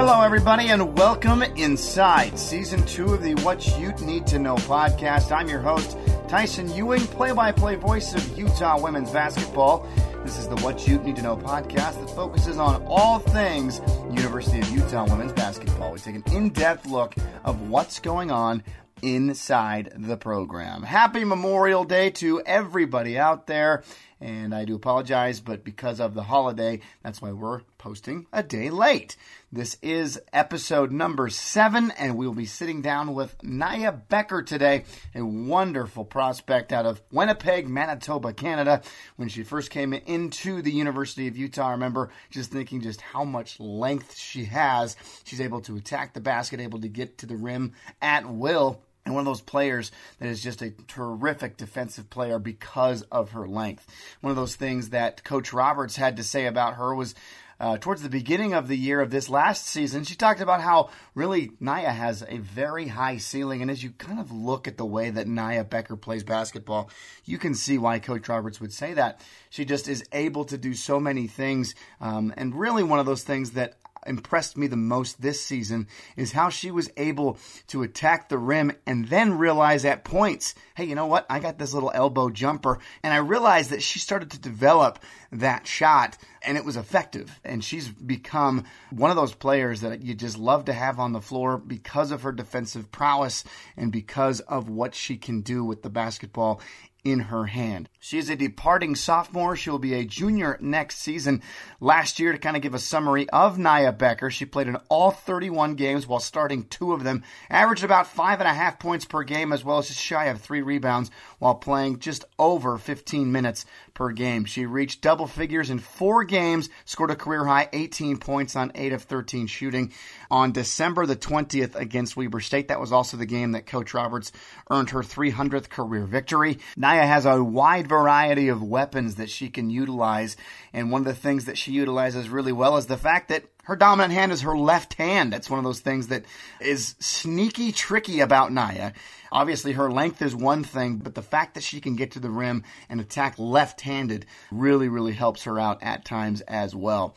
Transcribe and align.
Hello, 0.00 0.22
everybody, 0.22 0.70
and 0.70 0.96
welcome 0.96 1.42
inside 1.42 2.38
season 2.38 2.82
two 2.86 3.12
of 3.12 3.22
the 3.22 3.34
What 3.42 3.78
You 3.78 3.92
Need 4.02 4.26
to 4.28 4.38
Know 4.38 4.54
podcast. 4.54 5.30
I'm 5.30 5.46
your 5.46 5.60
host, 5.60 5.94
Tyson 6.26 6.74
Ewing, 6.74 7.02
play 7.02 7.32
by 7.32 7.52
play 7.52 7.74
voice 7.74 8.14
of 8.14 8.38
Utah 8.38 8.80
women's 8.80 9.10
basketball. 9.10 9.86
This 10.24 10.38
is 10.38 10.48
the 10.48 10.56
What 10.60 10.88
You 10.88 10.96
Need 11.00 11.16
to 11.16 11.22
Know 11.22 11.36
podcast 11.36 12.00
that 12.00 12.08
focuses 12.16 12.56
on 12.56 12.82
all 12.86 13.18
things 13.18 13.82
University 14.10 14.60
of 14.60 14.70
Utah 14.70 15.06
women's 15.06 15.34
basketball. 15.34 15.92
We 15.92 15.98
take 15.98 16.14
an 16.14 16.24
in 16.32 16.48
depth 16.48 16.86
look 16.86 17.14
of 17.44 17.68
what's 17.68 18.00
going 18.00 18.30
on 18.30 18.62
inside 19.02 19.92
the 19.96 20.16
program. 20.16 20.82
Happy 20.82 21.24
Memorial 21.24 21.84
Day 21.84 22.08
to 22.10 22.40
everybody 22.46 23.18
out 23.18 23.46
there. 23.46 23.84
And 24.20 24.54
I 24.54 24.66
do 24.66 24.74
apologize, 24.74 25.40
but 25.40 25.64
because 25.64 25.98
of 25.98 26.14
the 26.14 26.22
holiday, 26.22 26.80
that's 27.02 27.22
why 27.22 27.32
we're 27.32 27.60
posting 27.78 28.26
a 28.32 28.42
day 28.42 28.68
late. 28.68 29.16
This 29.52 29.76
is 29.82 30.20
episode 30.32 30.92
number 30.92 31.28
seven, 31.28 31.90
and 31.98 32.16
we'll 32.16 32.32
be 32.32 32.46
sitting 32.46 32.82
down 32.82 33.14
with 33.14 33.36
Niyah 33.38 34.06
Becker 34.08 34.44
today, 34.44 34.84
a 35.12 35.24
wonderful 35.24 36.04
prospect 36.04 36.72
out 36.72 36.86
of 36.86 37.02
Winnipeg, 37.10 37.68
Manitoba, 37.68 38.32
Canada. 38.32 38.80
When 39.16 39.28
she 39.28 39.42
first 39.42 39.72
came 39.72 39.92
into 39.92 40.62
the 40.62 40.70
University 40.70 41.26
of 41.26 41.36
Utah, 41.36 41.66
I 41.66 41.72
remember 41.72 42.10
just 42.30 42.52
thinking 42.52 42.80
just 42.80 43.00
how 43.00 43.24
much 43.24 43.58
length 43.58 44.16
she 44.16 44.44
has. 44.44 44.94
She's 45.24 45.40
able 45.40 45.62
to 45.62 45.74
attack 45.74 46.14
the 46.14 46.20
basket, 46.20 46.60
able 46.60 46.80
to 46.82 46.88
get 46.88 47.18
to 47.18 47.26
the 47.26 47.36
rim 47.36 47.72
at 48.00 48.30
will 48.30 48.80
and 49.04 49.14
one 49.16 49.22
of 49.22 49.26
those 49.26 49.40
players 49.40 49.90
that 50.20 50.28
is 50.28 50.42
just 50.42 50.62
a 50.62 50.70
terrific 50.86 51.56
defensive 51.56 52.08
player 52.08 52.38
because 52.38 53.02
of 53.10 53.32
her 53.32 53.48
length. 53.48 53.88
One 54.20 54.30
of 54.30 54.36
those 54.36 54.54
things 54.54 54.90
that 54.90 55.24
Coach 55.24 55.52
Roberts 55.52 55.96
had 55.96 56.18
to 56.18 56.22
say 56.22 56.46
about 56.46 56.74
her 56.74 56.94
was 56.94 57.16
uh, 57.60 57.76
towards 57.76 58.02
the 58.02 58.08
beginning 58.08 58.54
of 58.54 58.68
the 58.68 58.76
year 58.76 59.00
of 59.00 59.10
this 59.10 59.28
last 59.28 59.66
season, 59.66 60.02
she 60.04 60.14
talked 60.14 60.40
about 60.40 60.62
how 60.62 60.88
really 61.14 61.50
Niyah 61.60 61.94
has 61.94 62.24
a 62.26 62.38
very 62.38 62.88
high 62.88 63.18
ceiling. 63.18 63.60
And 63.60 63.70
as 63.70 63.84
you 63.84 63.90
kind 63.90 64.18
of 64.18 64.32
look 64.32 64.66
at 64.66 64.78
the 64.78 64.86
way 64.86 65.10
that 65.10 65.26
Niyah 65.26 65.68
Becker 65.68 65.96
plays 65.96 66.24
basketball, 66.24 66.90
you 67.26 67.36
can 67.36 67.54
see 67.54 67.76
why 67.76 67.98
Coach 67.98 68.28
Roberts 68.28 68.60
would 68.60 68.72
say 68.72 68.94
that. 68.94 69.20
She 69.50 69.66
just 69.66 69.88
is 69.88 70.02
able 70.12 70.46
to 70.46 70.56
do 70.56 70.72
so 70.72 70.98
many 70.98 71.26
things. 71.26 71.74
Um, 72.00 72.32
and 72.36 72.54
really, 72.54 72.82
one 72.82 72.98
of 72.98 73.06
those 73.06 73.24
things 73.24 73.52
that 73.52 73.74
impressed 74.06 74.56
me 74.56 74.66
the 74.66 74.76
most 74.76 75.20
this 75.20 75.40
season 75.44 75.86
is 76.16 76.32
how 76.32 76.48
she 76.48 76.70
was 76.70 76.90
able 76.96 77.38
to 77.68 77.82
attack 77.82 78.28
the 78.28 78.38
rim 78.38 78.72
and 78.86 79.08
then 79.08 79.38
realize 79.38 79.84
at 79.84 80.04
points, 80.04 80.54
hey, 80.74 80.84
you 80.84 80.94
know 80.94 81.06
what? 81.06 81.26
I 81.28 81.38
got 81.40 81.58
this 81.58 81.74
little 81.74 81.92
elbow 81.94 82.30
jumper. 82.30 82.78
And 83.02 83.12
I 83.12 83.18
realized 83.18 83.70
that 83.70 83.82
she 83.82 83.98
started 83.98 84.30
to 84.30 84.38
develop 84.38 84.98
that 85.32 85.66
shot 85.66 86.16
and 86.42 86.56
it 86.56 86.64
was 86.64 86.76
effective. 86.76 87.38
And 87.44 87.62
she's 87.62 87.88
become 87.88 88.64
one 88.90 89.10
of 89.10 89.16
those 89.16 89.34
players 89.34 89.82
that 89.82 90.02
you 90.02 90.14
just 90.14 90.38
love 90.38 90.64
to 90.66 90.72
have 90.72 90.98
on 90.98 91.12
the 91.12 91.20
floor 91.20 91.58
because 91.58 92.10
of 92.10 92.22
her 92.22 92.32
defensive 92.32 92.90
prowess 92.90 93.44
and 93.76 93.92
because 93.92 94.40
of 94.40 94.68
what 94.68 94.94
she 94.94 95.16
can 95.16 95.42
do 95.42 95.64
with 95.64 95.82
the 95.82 95.90
basketball 95.90 96.60
in 97.04 97.20
her 97.20 97.46
hand. 97.46 97.88
She 97.98 98.18
is 98.18 98.30
a 98.30 98.36
departing 98.36 98.94
sophomore. 98.94 99.56
She 99.56 99.70
will 99.70 99.78
be 99.78 99.94
a 99.94 100.04
junior 100.04 100.58
next 100.60 100.98
season. 100.98 101.42
Last 101.80 102.18
year, 102.18 102.32
to 102.32 102.38
kind 102.38 102.56
of 102.56 102.62
give 102.62 102.74
a 102.74 102.78
summary 102.78 103.28
of 103.30 103.56
Niyah 103.56 103.96
Becker, 103.96 104.30
she 104.30 104.44
played 104.44 104.68
in 104.68 104.76
all 104.88 105.10
31 105.10 105.74
games 105.74 106.06
while 106.06 106.20
starting 106.20 106.64
two 106.64 106.92
of 106.92 107.04
them, 107.04 107.22
averaged 107.48 107.84
about 107.84 108.06
five 108.06 108.40
and 108.40 108.48
a 108.48 108.54
half 108.54 108.78
points 108.78 109.04
per 109.04 109.22
game, 109.22 109.52
as 109.52 109.64
well 109.64 109.78
as 109.78 109.88
just 109.88 110.00
shy 110.00 110.26
of 110.26 110.40
three 110.40 110.62
rebounds 110.62 111.10
while 111.38 111.54
playing 111.54 111.98
just 111.98 112.24
over 112.38 112.78
15 112.78 113.30
minutes 113.30 113.66
per 113.94 114.10
game. 114.10 114.44
She 114.44 114.66
reached 114.66 115.02
double 115.02 115.26
figures 115.26 115.70
in 115.70 115.78
four 115.78 116.24
games, 116.24 116.70
scored 116.84 117.10
a 117.10 117.16
career 117.16 117.44
high 117.44 117.68
18 117.72 118.18
points 118.18 118.56
on 118.56 118.72
8 118.74 118.92
of 118.92 119.02
13 119.02 119.46
shooting 119.46 119.92
on 120.30 120.52
December 120.52 121.06
the 121.06 121.16
20th 121.16 121.74
against 121.74 122.16
Weber 122.16 122.40
State. 122.40 122.68
That 122.68 122.80
was 122.80 122.92
also 122.92 123.16
the 123.16 123.26
game 123.26 123.52
that 123.52 123.66
Coach 123.66 123.94
Roberts 123.94 124.32
earned 124.70 124.90
her 124.90 125.02
300th 125.02 125.68
career 125.68 126.06
victory. 126.06 126.58
Niyah 126.90 127.06
has 127.06 127.24
a 127.24 127.42
wide 127.42 127.86
variety 127.86 128.48
of 128.48 128.64
weapons 128.64 129.14
that 129.16 129.30
she 129.30 129.48
can 129.48 129.70
utilize, 129.70 130.36
and 130.72 130.90
one 130.90 131.02
of 131.02 131.06
the 131.06 131.14
things 131.14 131.44
that 131.44 131.56
she 131.56 131.70
utilizes 131.70 132.28
really 132.28 132.50
well 132.50 132.76
is 132.78 132.86
the 132.86 132.96
fact 132.96 133.28
that 133.28 133.44
her 133.64 133.76
dominant 133.76 134.12
hand 134.12 134.32
is 134.32 134.40
her 134.40 134.56
left 134.56 134.94
hand. 134.94 135.32
That's 135.32 135.48
one 135.48 135.60
of 135.60 135.64
those 135.64 135.78
things 135.78 136.08
that 136.08 136.24
is 136.60 136.96
sneaky 136.98 137.70
tricky 137.70 138.18
about 138.18 138.50
Niyah. 138.50 138.94
Obviously, 139.30 139.72
her 139.72 139.88
length 139.88 140.20
is 140.20 140.34
one 140.34 140.64
thing, 140.64 140.96
but 140.96 141.14
the 141.14 141.22
fact 141.22 141.54
that 141.54 141.62
she 141.62 141.80
can 141.80 141.94
get 141.94 142.12
to 142.12 142.20
the 142.20 142.30
rim 142.30 142.64
and 142.88 143.00
attack 143.00 143.38
left 143.38 143.82
handed 143.82 144.26
really, 144.50 144.88
really 144.88 145.12
helps 145.12 145.44
her 145.44 145.60
out 145.60 145.84
at 145.84 146.04
times 146.04 146.40
as 146.40 146.74
well. 146.74 147.14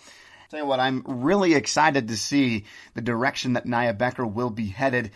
Tell 0.52 0.60
you 0.60 0.68
what, 0.68 0.80
I'm 0.80 1.02
really 1.08 1.56
excited 1.56 2.10
to 2.10 2.18
see 2.18 2.66
the 2.94 3.02
direction 3.02 3.54
that 3.54 3.66
Niyah 3.66 3.98
Becker 3.98 4.28
will 4.28 4.52
be 4.52 4.68
headed 4.68 5.10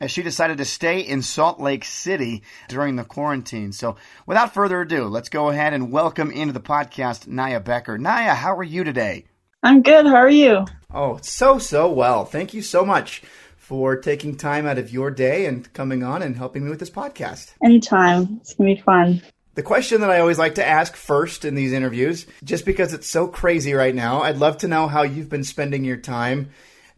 as 0.00 0.10
she 0.10 0.22
decided 0.22 0.58
to 0.58 0.64
stay 0.64 1.00
in 1.00 1.22
Salt 1.22 1.60
Lake 1.60 1.84
City 1.84 2.42
during 2.68 2.96
the 2.96 3.04
quarantine. 3.04 3.72
So, 3.72 3.96
without 4.26 4.54
further 4.54 4.80
ado, 4.82 5.06
let's 5.06 5.28
go 5.28 5.48
ahead 5.48 5.72
and 5.74 5.90
welcome 5.90 6.30
into 6.30 6.52
the 6.52 6.60
podcast 6.60 7.26
Niyah 7.26 7.64
Becker. 7.64 7.98
Niyah, 7.98 8.36
how 8.36 8.56
are 8.56 8.62
you 8.62 8.84
today? 8.84 9.24
I'm 9.62 9.82
good. 9.82 10.06
How 10.06 10.16
are 10.16 10.30
you? 10.30 10.66
Oh, 10.92 11.18
so, 11.22 11.58
so 11.58 11.90
well. 11.90 12.24
Thank 12.24 12.54
you 12.54 12.62
so 12.62 12.84
much 12.84 13.22
for 13.56 13.96
taking 13.96 14.36
time 14.36 14.66
out 14.66 14.78
of 14.78 14.92
your 14.92 15.10
day 15.10 15.46
and 15.46 15.70
coming 15.72 16.02
on 16.02 16.22
and 16.22 16.36
helping 16.36 16.64
me 16.64 16.70
with 16.70 16.80
this 16.80 16.90
podcast. 16.90 17.52
Anytime. 17.62 18.38
It's 18.40 18.54
going 18.54 18.70
to 18.70 18.76
be 18.76 18.82
fun. 18.82 19.22
The 19.56 19.62
question 19.64 20.00
that 20.02 20.10
I 20.10 20.20
always 20.20 20.38
like 20.38 20.54
to 20.54 20.66
ask 20.66 20.94
first 20.94 21.44
in 21.44 21.56
these 21.56 21.72
interviews, 21.72 22.26
just 22.44 22.64
because 22.64 22.94
it's 22.94 23.10
so 23.10 23.26
crazy 23.26 23.74
right 23.74 23.94
now, 23.94 24.22
I'd 24.22 24.36
love 24.36 24.58
to 24.58 24.68
know 24.68 24.86
how 24.86 25.02
you've 25.02 25.28
been 25.28 25.42
spending 25.42 25.84
your 25.84 25.96
time 25.96 26.50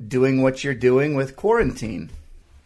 doing 0.06 0.42
what 0.42 0.62
you're 0.62 0.74
doing 0.74 1.14
with 1.14 1.36
quarantine. 1.36 2.10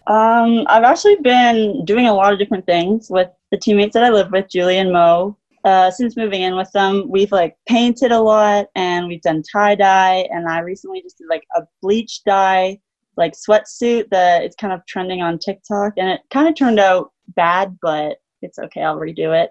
Um, 0.07 0.67
I've 0.69 0.85
actually 0.85 1.17
been 1.17 1.85
doing 1.85 2.07
a 2.07 2.15
lot 2.15 2.33
of 2.33 2.39
different 2.39 2.67
things 2.67 3.09
with 3.09 3.29
the 3.51 3.59
teammates 3.59 3.95
that 3.95 4.05
I 4.05 4.11
live 4.11 4.31
with, 4.33 4.51
Julie 4.51 4.79
and 4.79 4.93
Mo. 4.93 5.37
Uh, 5.65 5.91
since 5.91 6.15
moving 6.15 6.43
in 6.43 6.57
with 6.57 6.71
them, 6.73 7.07
we've 7.09 7.33
like 7.33 7.57
painted 7.67 8.13
a 8.13 8.21
lot 8.21 8.67
and 8.75 9.09
we've 9.09 9.23
done 9.23 9.43
tie 9.51 9.75
dye. 9.75 10.29
And 10.31 10.47
I 10.47 10.59
recently 10.59 11.01
just 11.01 11.17
did 11.17 11.29
like 11.31 11.45
a 11.57 11.63
bleach 11.81 12.23
dye, 12.25 12.79
like 13.17 13.33
sweatsuit 13.33 14.11
that 14.11 14.45
is 14.45 14.55
kind 14.57 14.75
of 14.75 14.85
trending 14.87 15.23
on 15.23 15.39
TikTok. 15.39 15.95
And 15.97 16.11
it 16.11 16.21
kind 16.31 16.49
of 16.49 16.55
turned 16.55 16.81
out 16.81 17.13
bad, 17.29 17.79
but 17.81 18.19
it's 18.43 18.59
okay. 18.59 18.83
I'll 18.83 18.99
redo 18.99 19.35
it. 19.43 19.51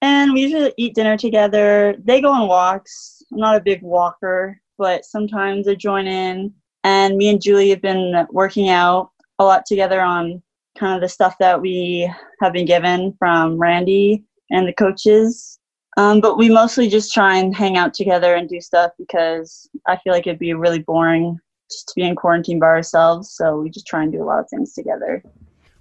And 0.00 0.32
we 0.32 0.42
usually 0.42 0.72
eat 0.76 0.94
dinner 0.94 1.16
together. 1.16 1.96
They 2.04 2.20
go 2.20 2.30
on 2.30 2.46
walks. 2.46 3.22
I'm 3.32 3.38
not 3.38 3.56
a 3.56 3.60
big 3.60 3.82
walker, 3.82 4.60
but 4.78 5.04
sometimes 5.04 5.66
I 5.66 5.74
join 5.74 6.06
in. 6.06 6.52
And 6.84 7.16
me 7.16 7.28
and 7.28 7.40
Julie 7.40 7.70
have 7.70 7.82
been 7.82 8.26
working 8.30 8.68
out 8.68 9.11
a 9.38 9.44
lot 9.44 9.66
together 9.66 10.00
on 10.00 10.42
kind 10.78 10.94
of 10.94 11.00
the 11.00 11.08
stuff 11.08 11.36
that 11.38 11.60
we 11.60 12.10
have 12.40 12.52
been 12.52 12.66
given 12.66 13.14
from 13.18 13.58
Randy 13.58 14.24
and 14.50 14.66
the 14.66 14.72
coaches. 14.72 15.58
Um, 15.96 16.20
but 16.20 16.38
we 16.38 16.48
mostly 16.48 16.88
just 16.88 17.12
try 17.12 17.36
and 17.36 17.54
hang 17.54 17.76
out 17.76 17.92
together 17.92 18.34
and 18.34 18.48
do 18.48 18.60
stuff 18.60 18.92
because 18.98 19.68
I 19.86 19.96
feel 19.96 20.12
like 20.12 20.26
it'd 20.26 20.38
be 20.38 20.54
really 20.54 20.78
boring 20.78 21.38
just 21.70 21.88
to 21.88 21.94
be 21.96 22.02
in 22.02 22.16
quarantine 22.16 22.58
by 22.58 22.66
ourselves. 22.66 23.30
So 23.30 23.60
we 23.60 23.70
just 23.70 23.86
try 23.86 24.02
and 24.02 24.12
do 24.12 24.22
a 24.22 24.24
lot 24.24 24.40
of 24.40 24.48
things 24.48 24.72
together. 24.72 25.22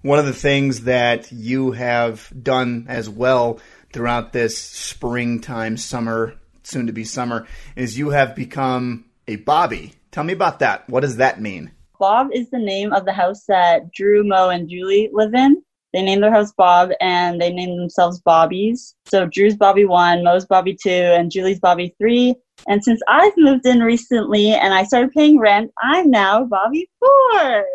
One 0.01 0.19
of 0.19 0.25
the 0.25 0.33
things 0.33 0.81
that 0.81 1.31
you 1.31 1.71
have 1.71 2.31
done 2.41 2.87
as 2.89 3.07
well 3.07 3.59
throughout 3.93 4.33
this 4.33 4.57
springtime, 4.57 5.77
summer, 5.77 6.35
soon 6.63 6.87
to 6.87 6.93
be 6.93 7.03
summer, 7.03 7.47
is 7.75 7.97
you 7.97 8.09
have 8.09 8.35
become 8.35 9.05
a 9.27 9.35
Bobby. 9.37 9.93
Tell 10.11 10.23
me 10.23 10.33
about 10.33 10.59
that. 10.59 10.89
What 10.89 11.01
does 11.01 11.17
that 11.17 11.39
mean? 11.39 11.71
Bob 12.01 12.29
is 12.33 12.49
the 12.49 12.57
name 12.57 12.91
of 12.93 13.05
the 13.05 13.13
house 13.13 13.43
that 13.47 13.93
Drew, 13.93 14.23
Mo, 14.23 14.49
and 14.49 14.67
Julie 14.67 15.11
live 15.13 15.35
in. 15.35 15.61
They 15.93 16.01
named 16.01 16.23
their 16.23 16.33
house 16.33 16.51
Bob 16.51 16.89
and 16.99 17.39
they 17.39 17.53
named 17.53 17.79
themselves 17.79 18.19
Bobbies. 18.19 18.95
So 19.05 19.27
Drew's 19.27 19.55
Bobby 19.55 19.85
1, 19.85 20.23
Mo's 20.23 20.47
Bobby 20.47 20.75
2, 20.81 20.89
and 20.89 21.29
Julie's 21.29 21.59
Bobby 21.59 21.93
3. 21.99 22.33
And 22.67 22.83
since 22.83 23.01
I've 23.07 23.37
moved 23.37 23.67
in 23.67 23.81
recently 23.81 24.51
and 24.51 24.73
I 24.73 24.83
started 24.85 25.11
paying 25.11 25.37
rent, 25.37 25.69
I'm 25.79 26.09
now 26.09 26.43
Bobby 26.43 26.89
4. 27.35 27.65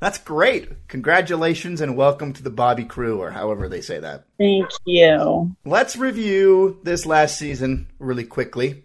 That's 0.00 0.18
great. 0.18 0.88
Congratulations 0.88 1.80
and 1.80 1.96
welcome 1.96 2.32
to 2.32 2.42
the 2.42 2.50
Bobby 2.50 2.84
crew, 2.84 3.20
or 3.20 3.30
however 3.30 3.68
they 3.68 3.80
say 3.82 4.00
that. 4.00 4.24
Thank 4.36 4.68
you. 4.84 5.54
Let's 5.64 5.96
review 5.96 6.80
this 6.82 7.06
last 7.06 7.38
season 7.38 7.86
really 8.00 8.24
quickly. 8.24 8.82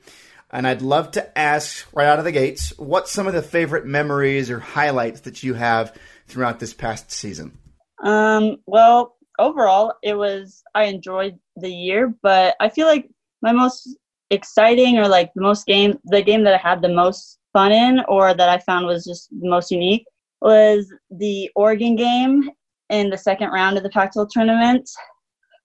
And 0.54 0.68
I'd 0.68 0.84
love 0.84 1.10
to 1.12 1.38
ask 1.38 1.88
right 1.94 2.06
out 2.06 2.20
of 2.20 2.26
the 2.26 2.32
gates 2.32 2.78
what 2.78 3.10
some 3.10 3.26
of 3.26 3.34
the 3.34 3.42
favorite 3.42 3.88
memories 3.88 4.52
or 4.52 4.60
highlights 4.60 5.22
that 5.22 5.42
you 5.42 5.56
have 5.56 5.98
throughout 6.28 6.60
this 6.60 6.76
past 6.76 7.12
season. 7.12 7.58
Um, 8.04 8.58
well, 8.68 9.16
overall, 9.40 9.96
it 10.04 10.14
was, 10.14 10.62
I 10.76 10.84
enjoyed 10.86 11.40
the 11.56 11.72
year, 11.72 12.14
but 12.22 12.56
I 12.60 12.70
feel 12.70 12.86
like 12.86 13.10
my 13.42 13.52
most 13.52 13.98
exciting 14.30 15.00
or 15.00 15.08
like 15.08 15.32
the 15.34 15.42
most 15.42 15.66
game, 15.66 15.98
the 16.06 16.22
game 16.22 16.44
that 16.44 16.54
I 16.54 16.70
had 16.70 16.84
the 16.84 16.90
most 16.90 17.40
fun 17.52 17.72
in 17.72 18.02
or 18.08 18.36
that 18.36 18.50
I 18.50 18.60
found 18.60 18.86
was 18.86 19.06
just 19.06 19.30
the 19.32 19.50
most 19.50 19.72
unique 19.72 20.06
was 20.40 20.94
the 21.10 21.50
Oregon 21.56 21.96
game 21.96 22.52
in 22.90 23.10
the 23.10 23.18
second 23.18 23.50
round 23.50 23.78
of 23.78 23.84
the 23.84 23.90
Pac 23.90 24.14
12 24.14 24.30
tournament. 24.32 24.88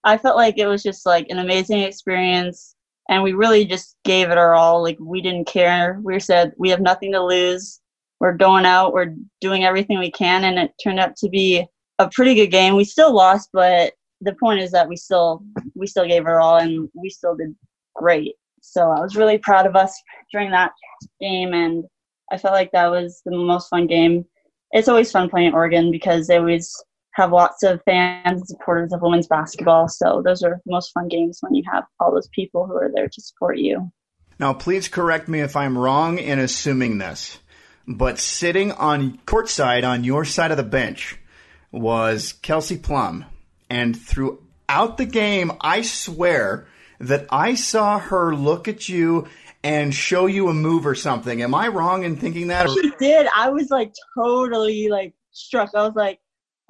I 0.04 0.16
felt 0.16 0.36
like 0.36 0.56
it 0.56 0.66
was 0.66 0.82
just 0.82 1.04
like 1.04 1.26
an 1.28 1.40
amazing 1.40 1.80
experience 1.80 2.74
and 3.08 3.22
we 3.22 3.32
really 3.32 3.64
just 3.64 3.96
gave 4.04 4.30
it 4.30 4.38
our 4.38 4.54
all. 4.54 4.82
Like 4.82 4.98
we 5.00 5.20
didn't 5.20 5.46
care. 5.46 5.98
We 6.02 6.18
said 6.20 6.52
we 6.58 6.70
have 6.70 6.80
nothing 6.80 7.12
to 7.12 7.24
lose. 7.24 7.80
we're 8.20 8.32
going 8.34 8.64
out, 8.64 8.92
we're 8.92 9.14
doing 9.40 9.64
everything 9.64 9.98
we 9.98 10.10
can, 10.10 10.44
and 10.44 10.58
it 10.58 10.72
turned 10.82 10.98
out 10.98 11.16
to 11.16 11.28
be 11.28 11.64
a 11.98 12.08
pretty 12.12 12.34
good 12.34 12.48
game. 12.48 12.76
We 12.76 12.84
still 12.84 13.14
lost, 13.14 13.50
but 13.52 13.92
the 14.20 14.34
point 14.34 14.60
is 14.60 14.72
that 14.72 14.88
we 14.88 14.96
still 14.96 15.42
we 15.74 15.86
still 15.86 16.06
gave 16.06 16.26
our 16.26 16.40
all 16.40 16.56
and 16.58 16.88
we 16.94 17.10
still 17.10 17.36
did 17.36 17.54
great. 17.94 18.34
So 18.60 18.90
I 18.90 19.00
was 19.00 19.16
really 19.16 19.38
proud 19.38 19.66
of 19.66 19.76
us 19.76 19.94
during 20.32 20.50
that 20.50 20.72
game, 21.20 21.54
and 21.54 21.84
I 22.32 22.38
felt 22.38 22.54
like 22.54 22.72
that 22.72 22.90
was 22.90 23.22
the 23.24 23.36
most 23.36 23.68
fun 23.68 23.86
game. 23.86 24.24
It's 24.72 24.88
always 24.88 25.10
fun 25.10 25.30
playing 25.30 25.54
Oregon 25.54 25.90
because 25.90 26.26
they 26.26 26.36
always 26.36 26.70
have 27.18 27.32
lots 27.32 27.62
of 27.62 27.82
fans 27.84 28.40
and 28.40 28.48
supporters 28.48 28.92
of 28.92 29.02
women's 29.02 29.26
basketball. 29.26 29.88
So 29.88 30.22
those 30.24 30.42
are 30.42 30.60
the 30.64 30.72
most 30.72 30.92
fun 30.92 31.08
games 31.08 31.38
when 31.40 31.54
you 31.54 31.64
have 31.70 31.84
all 32.00 32.12
those 32.12 32.28
people 32.28 32.66
who 32.66 32.76
are 32.76 32.90
there 32.94 33.08
to 33.08 33.20
support 33.20 33.58
you. 33.58 33.92
Now, 34.38 34.54
please 34.54 34.88
correct 34.88 35.28
me 35.28 35.40
if 35.40 35.56
I'm 35.56 35.76
wrong 35.76 36.18
in 36.18 36.38
assuming 36.38 36.98
this, 36.98 37.38
but 37.86 38.18
sitting 38.18 38.72
on 38.72 39.18
courtside 39.26 39.86
on 39.86 40.04
your 40.04 40.24
side 40.24 40.52
of 40.52 40.56
the 40.56 40.62
bench 40.62 41.18
was 41.72 42.34
Kelsey 42.34 42.78
Plum. 42.78 43.24
And 43.68 44.00
throughout 44.00 44.96
the 44.96 45.06
game, 45.06 45.52
I 45.60 45.82
swear 45.82 46.68
that 47.00 47.26
I 47.30 47.54
saw 47.54 47.98
her 47.98 48.34
look 48.34 48.68
at 48.68 48.88
you 48.88 49.26
and 49.64 49.92
show 49.92 50.26
you 50.26 50.48
a 50.48 50.54
move 50.54 50.86
or 50.86 50.94
something. 50.94 51.42
Am 51.42 51.54
I 51.54 51.68
wrong 51.68 52.04
in 52.04 52.16
thinking 52.16 52.48
that? 52.48 52.70
She 52.70 52.92
did. 52.98 53.26
I 53.34 53.50
was 53.50 53.70
like 53.70 53.92
totally 54.16 54.88
like 54.88 55.14
struck. 55.32 55.70
I 55.74 55.82
was 55.82 55.96
like, 55.96 56.20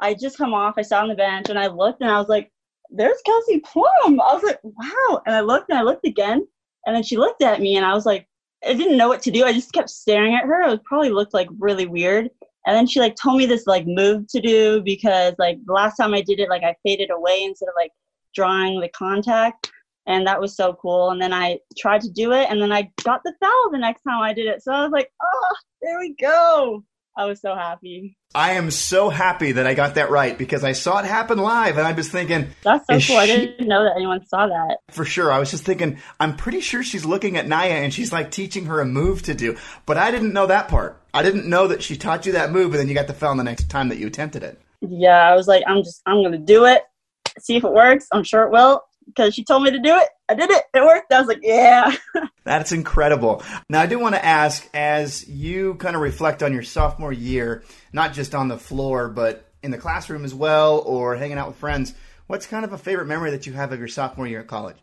I 0.01 0.15
just 0.15 0.39
come 0.39 0.55
off. 0.55 0.75
I 0.79 0.83
sat 0.83 1.03
on 1.03 1.09
the 1.09 1.15
bench 1.15 1.49
and 1.49 1.59
I 1.59 1.67
looked 1.67 2.01
and 2.01 2.11
I 2.11 2.19
was 2.19 2.29
like, 2.29 2.53
"There's 2.91 3.21
Kelsey 3.25 3.61
Plum." 3.61 4.21
I 4.21 4.35
was 4.35 4.43
like, 4.43 4.61
"Wow!" 4.63 5.23
And 5.27 5.35
I 5.35 5.41
looked 5.41 5.71
and 5.71 5.79
I 5.79 5.83
looked 5.83 6.07
again, 6.07 6.47
and 6.87 6.97
then 6.97 7.03
she 7.03 7.17
looked 7.17 7.43
at 7.43 7.61
me 7.61 7.77
and 7.77 7.85
I 7.85 7.95
was 7.95 8.07
like, 8.07 8.29
I 8.67 8.75
didn't 8.75 8.97
know 8.97 9.09
what 9.09 9.23
to 9.23 9.31
do. 9.31 9.45
I 9.45 9.53
just 9.53 9.73
kept 9.73 9.91
staring 9.91 10.35
at 10.35 10.45
her. 10.45 10.69
It 10.69 10.85
probably 10.85 11.11
looked 11.11 11.35
like 11.35 11.49
really 11.59 11.87
weird. 11.87 12.29
And 12.67 12.77
then 12.77 12.87
she 12.87 13.01
like 13.01 13.15
told 13.15 13.39
me 13.39 13.47
this 13.47 13.67
like 13.67 13.87
move 13.87 14.27
to 14.29 14.41
do 14.41 14.83
because 14.83 15.35
like 15.39 15.59
the 15.65 15.73
last 15.73 15.97
time 15.97 16.13
I 16.13 16.23
did 16.23 16.41
it, 16.41 16.51
like 16.51 16.65
I 16.65 16.75
faded 16.85 17.11
away 17.11 17.45
instead 17.45 17.69
of 17.69 17.75
like 17.77 17.93
drawing 18.35 18.81
the 18.81 18.89
contact 18.91 19.71
and 20.09 20.27
that 20.27 20.41
was 20.41 20.57
so 20.57 20.73
cool. 20.75 21.11
And 21.11 21.23
then 21.23 21.33
I 21.33 21.59
tried 21.77 22.01
to 22.01 22.11
do 22.11 22.33
it, 22.33 22.49
and 22.51 22.61
then 22.61 22.73
I 22.73 22.91
got 23.05 23.21
the 23.25 23.35
foul 23.41 23.71
the 23.71 23.79
next 23.79 24.03
time 24.03 24.21
I 24.23 24.33
did 24.33 24.47
it. 24.47 24.63
So 24.63 24.73
I 24.73 24.83
was 24.83 24.91
like, 24.91 25.13
oh, 25.23 25.55
there 25.83 25.99
we 26.01 26.17
go. 26.19 26.83
I 27.19 27.25
was 27.25 27.41
so 27.41 27.57
happy. 27.57 28.17
I 28.33 28.53
am 28.53 28.71
so 28.71 29.11
happy 29.11 29.51
that 29.51 29.67
I 29.67 29.75
got 29.75 29.97
that 29.97 30.09
right 30.09 30.39
because 30.39 30.63
I 30.63 30.71
saw 30.71 31.01
it 31.01 31.05
happen 31.05 31.39
live, 31.39 31.77
and 31.77 31.85
I 31.85 31.91
was 31.91 32.09
thinking, 32.09 32.47
"That's 32.63 32.87
so 32.87 32.93
cool! 32.93 33.01
She... 33.01 33.17
I 33.17 33.27
didn't 33.27 33.67
know 33.67 33.83
that 33.83 33.97
anyone 33.97 34.25
saw 34.25 34.47
that." 34.47 34.77
For 34.93 35.05
sure, 35.05 35.33
I 35.33 35.41
was 35.41 35.51
just 35.51 35.65
thinking, 35.65 35.99
I'm 36.21 36.37
pretty 36.37 36.61
sure 36.61 36.85
she's 36.85 37.05
looking 37.05 37.37
at 37.37 37.47
Niyah 37.47 37.83
and 37.83 37.93
she's 37.93 38.13
like 38.13 38.31
teaching 38.31 38.67
her 38.67 38.81
a 38.81 38.85
move 38.85 39.23
to 39.23 39.35
do, 39.35 39.57
but 39.85 39.99
I 39.99 40.13
didn't 40.13 40.33
know 40.33 40.47
that 40.47 40.69
part. 40.69 41.03
I 41.13 41.25
didn't 41.25 41.47
know 41.47 41.67
that 41.67 41.83
she 41.83 41.97
taught 41.97 42.25
you 42.25 42.33
that 42.33 42.53
move, 42.53 42.71
and 42.71 42.75
then 42.75 42.89
you 42.89 42.95
got 42.95 43.09
the 43.09 43.15
foul 43.15 43.35
the 43.35 43.43
next 43.43 43.69
time 43.69 43.89
that 43.89 43.99
you 43.99 44.07
attempted 44.07 44.45
it. 44.45 44.61
Yeah, 44.81 45.29
I 45.29 45.35
was 45.35 45.49
like, 45.49 45.65
I'm 45.67 45.83
just, 45.83 46.01
I'm 46.07 46.23
gonna 46.23 46.39
do 46.39 46.67
it, 46.67 46.83
see 47.41 47.57
if 47.57 47.65
it 47.65 47.73
works. 47.73 48.07
I'm 48.13 48.23
sure 48.23 48.45
it 48.45 48.53
will 48.53 48.83
because 49.09 49.35
she 49.35 49.45
told 49.45 49.63
me 49.63 49.71
to 49.71 49.79
do 49.79 49.97
it. 49.97 50.09
I 50.29 50.35
did 50.35 50.51
it. 50.51 50.65
It 50.75 50.83
worked. 50.83 51.13
I 51.13 51.19
was 51.19 51.29
like, 51.29 51.41
yeah. 51.43 51.95
That's 52.45 52.73
incredible. 52.73 53.43
Now, 53.69 53.81
I 53.81 53.87
do 53.87 53.99
want 53.99 54.15
to 54.15 54.25
ask 54.25 54.69
as 54.73 55.29
you 55.29 55.75
kind 55.75 55.97
of 55.97 56.03
reflect 56.03 56.43
on 56.43 56.53
your 56.53 56.63
sophomore 56.63 57.13
year, 57.13 57.65
not 57.93 58.13
just 58.13 58.35
on 58.35 58.49
the 58.49 58.59
floor, 58.59 59.09
but 59.09 59.51
in 59.63 59.71
the 59.71 59.79
classroom 59.79 60.25
as 60.25 60.35
well, 60.35 60.79
or 60.87 61.17
hanging 61.17 61.39
out 61.39 61.49
with 61.49 61.57
friends, 61.57 61.95
what's 62.27 62.47
kind 62.47 62.65
of 62.65 62.73
a 62.73 62.79
favorite 62.79 63.07
memory 63.07 63.31
that 63.33 63.47
you 63.47 63.53
have 63.55 63.73
of 63.73 63.79
your 63.79 63.89
sophomore 63.89 64.27
year 64.27 64.41
at 64.41 64.47
college? 64.47 64.77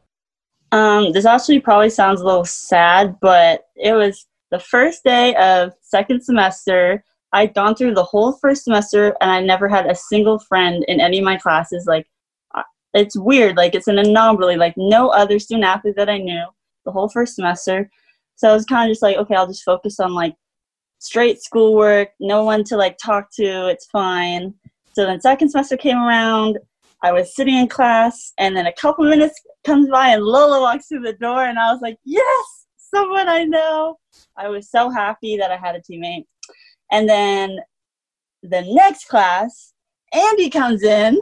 Um, 0.72 1.13
this 1.13 1.25
actually 1.25 1.60
probably 1.60 1.89
sounds 1.89 2.22
a 2.22 2.25
little 2.25 2.45
sad, 2.45 3.18
but 3.22 3.68
it 3.75 3.94
was 3.94 4.25
the 4.51 4.60
first 4.60 5.04
day 5.04 5.36
of 5.36 5.74
second 5.81 6.24
semester. 6.24 7.04
I'd 7.31 7.54
gone 7.54 7.75
through 7.75 7.94
the 7.94 8.04
whole 8.04 8.33
first 8.33 8.63
semester 8.63 9.16
and 9.22 9.31
I 9.31 9.42
never 9.42 9.68
had 9.68 9.86
a 9.86 9.95
single 9.95 10.39
friend 10.39 10.83
in 10.88 11.00
any 11.00 11.19
of 11.19 11.25
my 11.25 11.38
classes. 11.38 11.86
Like, 11.86 12.07
it's 12.95 13.18
weird. 13.18 13.57
Like 13.57 13.75
it's 13.75 13.88
an 13.88 14.00
anomaly. 14.00 14.56
Like 14.56 14.74
no 14.77 15.09
other 15.09 15.38
student 15.38 15.65
athlete 15.65 15.95
that 15.97 16.09
I 16.09 16.18
knew 16.18 16.45
the 16.86 16.92
whole 16.92 17.09
first 17.09 17.36
semester. 17.36 17.89
So 18.36 18.50
I 18.50 18.53
was 18.53 18.65
kind 18.65 18.89
of 18.89 18.92
just 18.94 19.01
like, 19.01 19.18
okay, 19.18 19.36
I'll 19.36 19.47
just 19.47 19.63
focus 19.63 20.00
on 20.00 20.13
like 20.13 20.36
straight 21.00 21.42
schoolwork, 21.42 22.09
no 22.19 22.44
one 22.44 22.63
to 22.65 22.77
like 22.77 22.97
talk 22.97 23.30
to. 23.36 23.68
It's 23.68 23.86
fine. 23.88 24.53
So 24.94 25.06
then 25.06 25.21
second 25.21 25.50
semester 25.50 25.77
came 25.77 25.97
around. 25.97 26.57
I 27.03 27.12
was 27.12 27.36
sitting 27.36 27.56
in 27.56 27.68
class, 27.68 28.33
and 28.39 28.56
then 28.56 28.65
a 28.65 28.74
couple 28.74 29.06
minutes 29.06 29.39
comes 29.65 29.89
by, 29.89 30.09
and 30.09 30.24
Lola 30.24 30.62
walks 30.62 30.88
through 30.88 31.01
the 31.01 31.13
door, 31.13 31.45
and 31.45 31.59
I 31.59 31.71
was 31.71 31.81
like, 31.81 31.98
yes, 32.03 32.65
someone 32.77 33.27
I 33.27 33.44
know. 33.44 34.00
I 34.38 34.48
was 34.48 34.71
so 34.71 34.89
happy 34.89 35.38
that 35.38 35.51
I 35.51 35.57
had 35.57 35.75
a 35.75 35.81
teammate. 35.81 36.25
And 36.91 37.07
then 37.07 37.59
the 38.41 38.62
next 38.74 39.07
class, 39.07 39.74
Andy 40.13 40.50
comes 40.50 40.81
in 40.81 41.19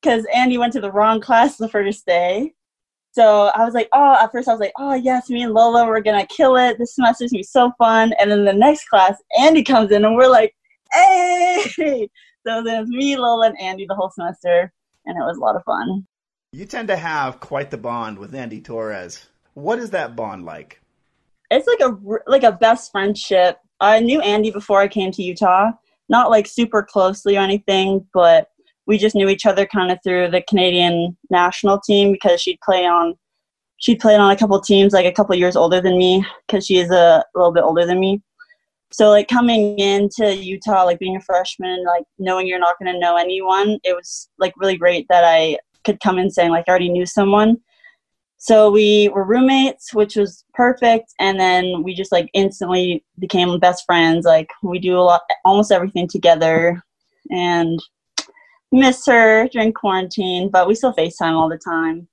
because 0.00 0.26
Andy 0.34 0.58
went 0.58 0.72
to 0.74 0.80
the 0.80 0.92
wrong 0.92 1.20
class 1.20 1.56
the 1.56 1.68
first 1.68 2.06
day. 2.06 2.54
So 3.12 3.50
I 3.54 3.64
was 3.64 3.74
like, 3.74 3.88
oh, 3.92 4.16
at 4.20 4.30
first 4.30 4.48
I 4.48 4.52
was 4.52 4.60
like, 4.60 4.72
oh, 4.78 4.94
yes, 4.94 5.28
me 5.30 5.42
and 5.42 5.52
Lola, 5.52 5.86
we're 5.86 6.00
going 6.00 6.20
to 6.20 6.34
kill 6.34 6.56
it. 6.56 6.78
This 6.78 6.94
semester's 6.94 7.32
going 7.32 7.38
to 7.38 7.40
be 7.40 7.42
so 7.42 7.72
fun. 7.76 8.12
And 8.20 8.30
then 8.30 8.44
the 8.44 8.52
next 8.52 8.88
class, 8.88 9.20
Andy 9.38 9.64
comes 9.64 9.90
in 9.90 10.04
and 10.04 10.14
we're 10.14 10.28
like, 10.28 10.54
hey. 10.92 12.08
So 12.46 12.62
then 12.62 12.82
it's 12.82 12.90
me, 12.90 13.18
Lola, 13.18 13.48
and 13.48 13.60
Andy 13.60 13.84
the 13.86 13.94
whole 13.94 14.10
semester. 14.10 14.72
And 15.04 15.14
it 15.16 15.20
was 15.20 15.36
a 15.36 15.40
lot 15.40 15.56
of 15.56 15.64
fun. 15.64 16.06
You 16.52 16.64
tend 16.64 16.88
to 16.88 16.96
have 16.96 17.38
quite 17.38 17.70
the 17.70 17.76
bond 17.76 18.18
with 18.18 18.34
Andy 18.34 18.62
Torres. 18.62 19.28
What 19.54 19.78
is 19.78 19.90
that 19.90 20.16
bond 20.16 20.46
like? 20.46 20.80
It's 21.50 21.66
like 21.66 21.80
a 21.80 21.98
like 22.26 22.44
a 22.44 22.52
best 22.52 22.92
friendship. 22.92 23.58
I 23.80 24.00
knew 24.00 24.20
Andy 24.20 24.50
before 24.50 24.80
I 24.80 24.88
came 24.88 25.12
to 25.12 25.22
Utah, 25.22 25.72
not 26.08 26.30
like 26.30 26.46
super 26.46 26.82
closely 26.82 27.36
or 27.36 27.40
anything, 27.40 28.06
but 28.14 28.48
we 28.90 28.98
just 28.98 29.14
knew 29.14 29.28
each 29.28 29.46
other 29.46 29.66
kind 29.66 29.92
of 29.92 29.98
through 30.02 30.28
the 30.28 30.42
Canadian 30.48 31.16
national 31.30 31.78
team 31.78 32.10
because 32.10 32.40
she'd 32.42 32.58
play 32.60 32.86
on 32.86 33.14
she 33.76 33.94
played 33.94 34.18
on 34.18 34.32
a 34.32 34.36
couple 34.36 34.60
teams 34.60 34.92
like 34.92 35.06
a 35.06 35.12
couple 35.12 35.34
years 35.36 35.54
older 35.54 35.80
than 35.80 35.96
me 35.96 36.26
because 36.44 36.66
she 36.66 36.78
is 36.78 36.90
a, 36.90 37.24
little 37.36 37.52
bit 37.52 37.62
older 37.62 37.86
than 37.86 38.00
me. 38.00 38.20
So 38.90 39.08
like 39.10 39.28
coming 39.28 39.78
into 39.78 40.34
Utah, 40.34 40.82
like 40.84 40.98
being 40.98 41.14
a 41.14 41.20
freshman, 41.20 41.84
like 41.86 42.02
knowing 42.18 42.48
you're 42.48 42.58
not 42.58 42.80
going 42.80 42.92
to 42.92 42.98
know 42.98 43.16
anyone, 43.16 43.78
it 43.84 43.94
was 43.94 44.28
like 44.40 44.52
really 44.56 44.76
great 44.76 45.06
that 45.08 45.22
I 45.24 45.58
could 45.84 46.00
come 46.00 46.18
in 46.18 46.28
saying 46.28 46.50
like 46.50 46.64
I 46.66 46.70
already 46.70 46.90
knew 46.90 47.06
someone. 47.06 47.58
So 48.38 48.72
we 48.72 49.08
were 49.10 49.24
roommates, 49.24 49.94
which 49.94 50.16
was 50.16 50.44
perfect, 50.52 51.14
and 51.20 51.38
then 51.38 51.84
we 51.84 51.94
just 51.94 52.10
like 52.10 52.28
instantly 52.34 53.04
became 53.20 53.56
best 53.60 53.84
friends. 53.86 54.26
Like 54.26 54.48
we 54.62 54.80
do 54.80 54.98
a 54.98 55.06
lot, 55.10 55.20
almost 55.44 55.70
everything 55.70 56.08
together, 56.08 56.82
and 57.30 57.78
miss 58.72 59.06
her 59.06 59.48
during 59.48 59.72
quarantine, 59.72 60.50
but 60.50 60.68
we 60.68 60.74
still 60.74 60.94
FaceTime 60.94 61.32
all 61.32 61.48
the 61.48 61.58
time. 61.58 62.08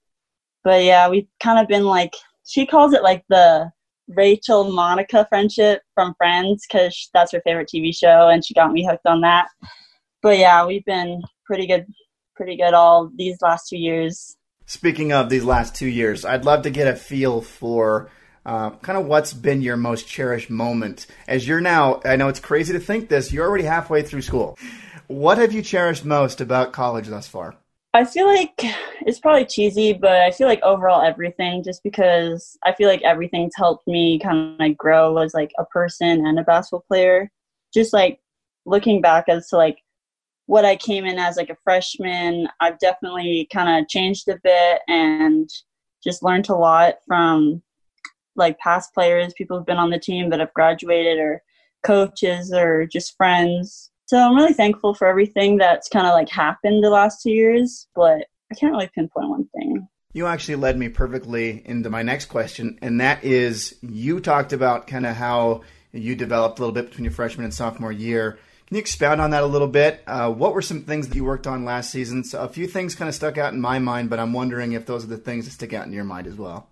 But 0.64 0.84
yeah, 0.84 1.10
we've 1.10 1.28
kind 1.42 1.60
of 1.60 1.68
been 1.68 1.86
like, 1.86 2.14
she 2.46 2.66
calls 2.66 2.94
it 2.94 3.04
like 3.04 3.24
the 3.30 3.72
Rachel 4.08 4.72
Monica 4.72 5.26
friendship 5.30 5.82
from 5.94 6.14
Friends 6.18 6.66
because 6.66 7.10
that's 7.14 7.32
her 7.32 7.42
favorite 7.46 7.70
TV 7.74 7.96
show, 7.96 8.30
and 8.30 8.44
she 8.46 8.54
got 8.54 8.72
me 8.72 8.86
hooked 8.86 9.06
on 9.06 9.22
that. 9.22 9.48
But 10.22 10.38
yeah, 10.38 10.66
we've 10.66 10.86
been 10.86 11.22
pretty 11.46 11.68
good, 11.68 11.86
pretty 12.36 12.58
good 12.58 12.74
all 12.74 13.12
these 13.16 13.38
last 13.42 13.68
two 13.70 13.78
years. 13.78 14.36
Speaking 14.66 15.14
of 15.14 15.30
these 15.30 15.44
last 15.44 15.76
two 15.76 15.88
years, 15.88 16.26
I'd 16.26 16.46
love 16.46 16.64
to 16.64 16.70
get 16.70 16.88
a 16.88 16.96
feel 16.96 17.42
for 17.42 18.10
uh, 18.46 18.72
kind 18.72 18.98
of 18.98 19.06
what's 19.06 19.34
been 19.34 19.62
your 19.62 19.78
most 19.78 20.08
cherished 20.08 20.50
moment 20.50 21.06
as 21.28 21.48
you're 21.48 21.62
now. 21.62 22.02
I 22.04 22.16
know 22.16 22.28
it's 22.30 22.40
crazy 22.40 22.74
to 22.74 22.80
think 22.80 23.10
this. 23.10 23.32
You're 23.32 23.48
already 23.48 23.66
halfway 23.66 24.02
through 24.04 24.24
school. 24.24 24.58
What 25.08 25.38
have 25.38 25.54
you 25.54 25.62
cherished 25.62 26.04
most 26.04 26.42
about 26.42 26.74
college 26.74 27.08
thus 27.08 27.28
far? 27.28 27.56
I 27.94 28.04
feel 28.04 28.28
like 28.28 28.62
it's 29.02 29.20
probably 29.20 29.46
cheesy, 29.46 29.94
but 29.94 30.22
I 30.22 30.32
feel 30.32 30.48
like 30.48 30.62
overall 30.64 31.02
everything, 31.02 31.64
just 31.64 31.82
because 31.82 32.58
I 32.66 32.74
feel 32.74 32.90
like 32.90 33.02
everything's 33.04 33.56
helped 33.56 33.88
me 33.88 34.20
kind 34.20 34.62
of 34.62 34.78
grow 34.78 35.18
as 35.18 35.34
like 35.34 35.52
a 35.58 35.66
person 35.66 36.26
and 36.26 36.38
a 36.38 36.44
basketball 36.44 36.84
player. 36.88 37.32
Just 37.74 37.94
like 37.94 38.20
looking 38.66 39.02
back 39.02 39.30
as 39.30 39.48
to 39.50 39.58
like 39.58 39.80
what 40.46 40.66
I 40.66 40.76
came 40.76 41.06
in 41.06 41.18
as 41.18 41.38
like 41.38 41.50
a 41.50 41.58
freshman, 41.64 42.50
I've 42.60 42.80
definitely 42.80 43.48
kind 43.52 43.82
of 43.82 43.90
changed 43.90 44.28
a 44.28 44.38
bit 44.44 44.82
and 44.90 45.50
just 46.04 46.22
learned 46.22 46.50
a 46.50 46.56
lot 46.56 46.96
from 47.08 47.62
like 48.36 48.60
past 48.60 48.94
players, 48.94 49.34
people 49.38 49.58
who've 49.58 49.66
been 49.66 49.78
on 49.78 49.90
the 49.90 50.00
team 50.00 50.30
that 50.30 50.42
have 50.42 50.54
graduated, 50.54 51.18
or 51.18 51.42
coaches, 51.84 52.54
or 52.54 52.86
just 52.86 53.16
friends. 53.16 53.90
So 54.08 54.18
I'm 54.18 54.36
really 54.36 54.54
thankful 54.54 54.94
for 54.94 55.06
everything 55.06 55.58
that's 55.58 55.90
kind 55.90 56.08
of 56.08 56.14
like 56.14 56.30
happened 56.30 56.82
the 56.82 56.90
last 56.90 57.22
two 57.22 57.32
years, 57.32 57.88
but 57.94 58.26
I 58.50 58.56
can't 58.56 58.72
really 58.72 58.90
pinpoint 58.96 59.30
one 59.30 59.50
thing. 59.56 59.88
You 60.14 60.28
actually 60.28 60.56
led 60.56 60.78
me 60.78 60.88
perfectly 60.88 61.62
into 61.66 61.90
my 61.90 62.04
next 62.04 62.26
question, 62.26 62.80
and 62.82 63.02
that 63.02 63.26
is 63.26 63.76
you 63.82 64.22
talked 64.22 64.54
about 64.54 64.88
kind 64.88 65.06
of 65.06 65.16
how 65.16 65.62
you 65.92 66.16
developed 66.16 66.58
a 66.58 66.62
little 66.62 66.74
bit 66.74 66.90
between 66.90 67.04
your 67.04 67.12
freshman 67.12 67.44
and 67.44 67.54
sophomore 67.54 67.92
year. 67.92 68.40
Can 68.68 68.76
you 68.76 68.80
expound 68.80 69.20
on 69.20 69.32
that 69.32 69.44
a 69.44 69.48
little 69.48 69.68
bit? 69.68 70.04
Uh, 70.08 70.32
what 70.32 70.54
were 70.54 70.62
some 70.62 70.84
things 70.84 71.10
that 71.10 71.16
you 71.16 71.26
worked 71.26 71.46
on 71.46 71.66
last 71.66 71.92
season? 71.92 72.24
So 72.24 72.42
a 72.42 72.50
few 72.50 72.66
things 72.66 72.96
kind 72.96 73.10
of 73.10 73.16
stuck 73.16 73.38
out 73.38 73.54
in 73.54 73.60
my 73.60 73.80
mind, 73.80 74.10
but 74.10 74.20
I'm 74.20 74.34
wondering 74.34 74.72
if 74.72 74.86
those 74.86 75.04
are 75.04 75.08
the 75.08 75.18
things 75.18 75.46
that 75.46 75.52
stick 75.52 75.74
out 75.74 75.86
in 75.86 75.94
your 75.94 76.04
mind 76.06 76.28
as 76.28 76.36
well. 76.36 76.70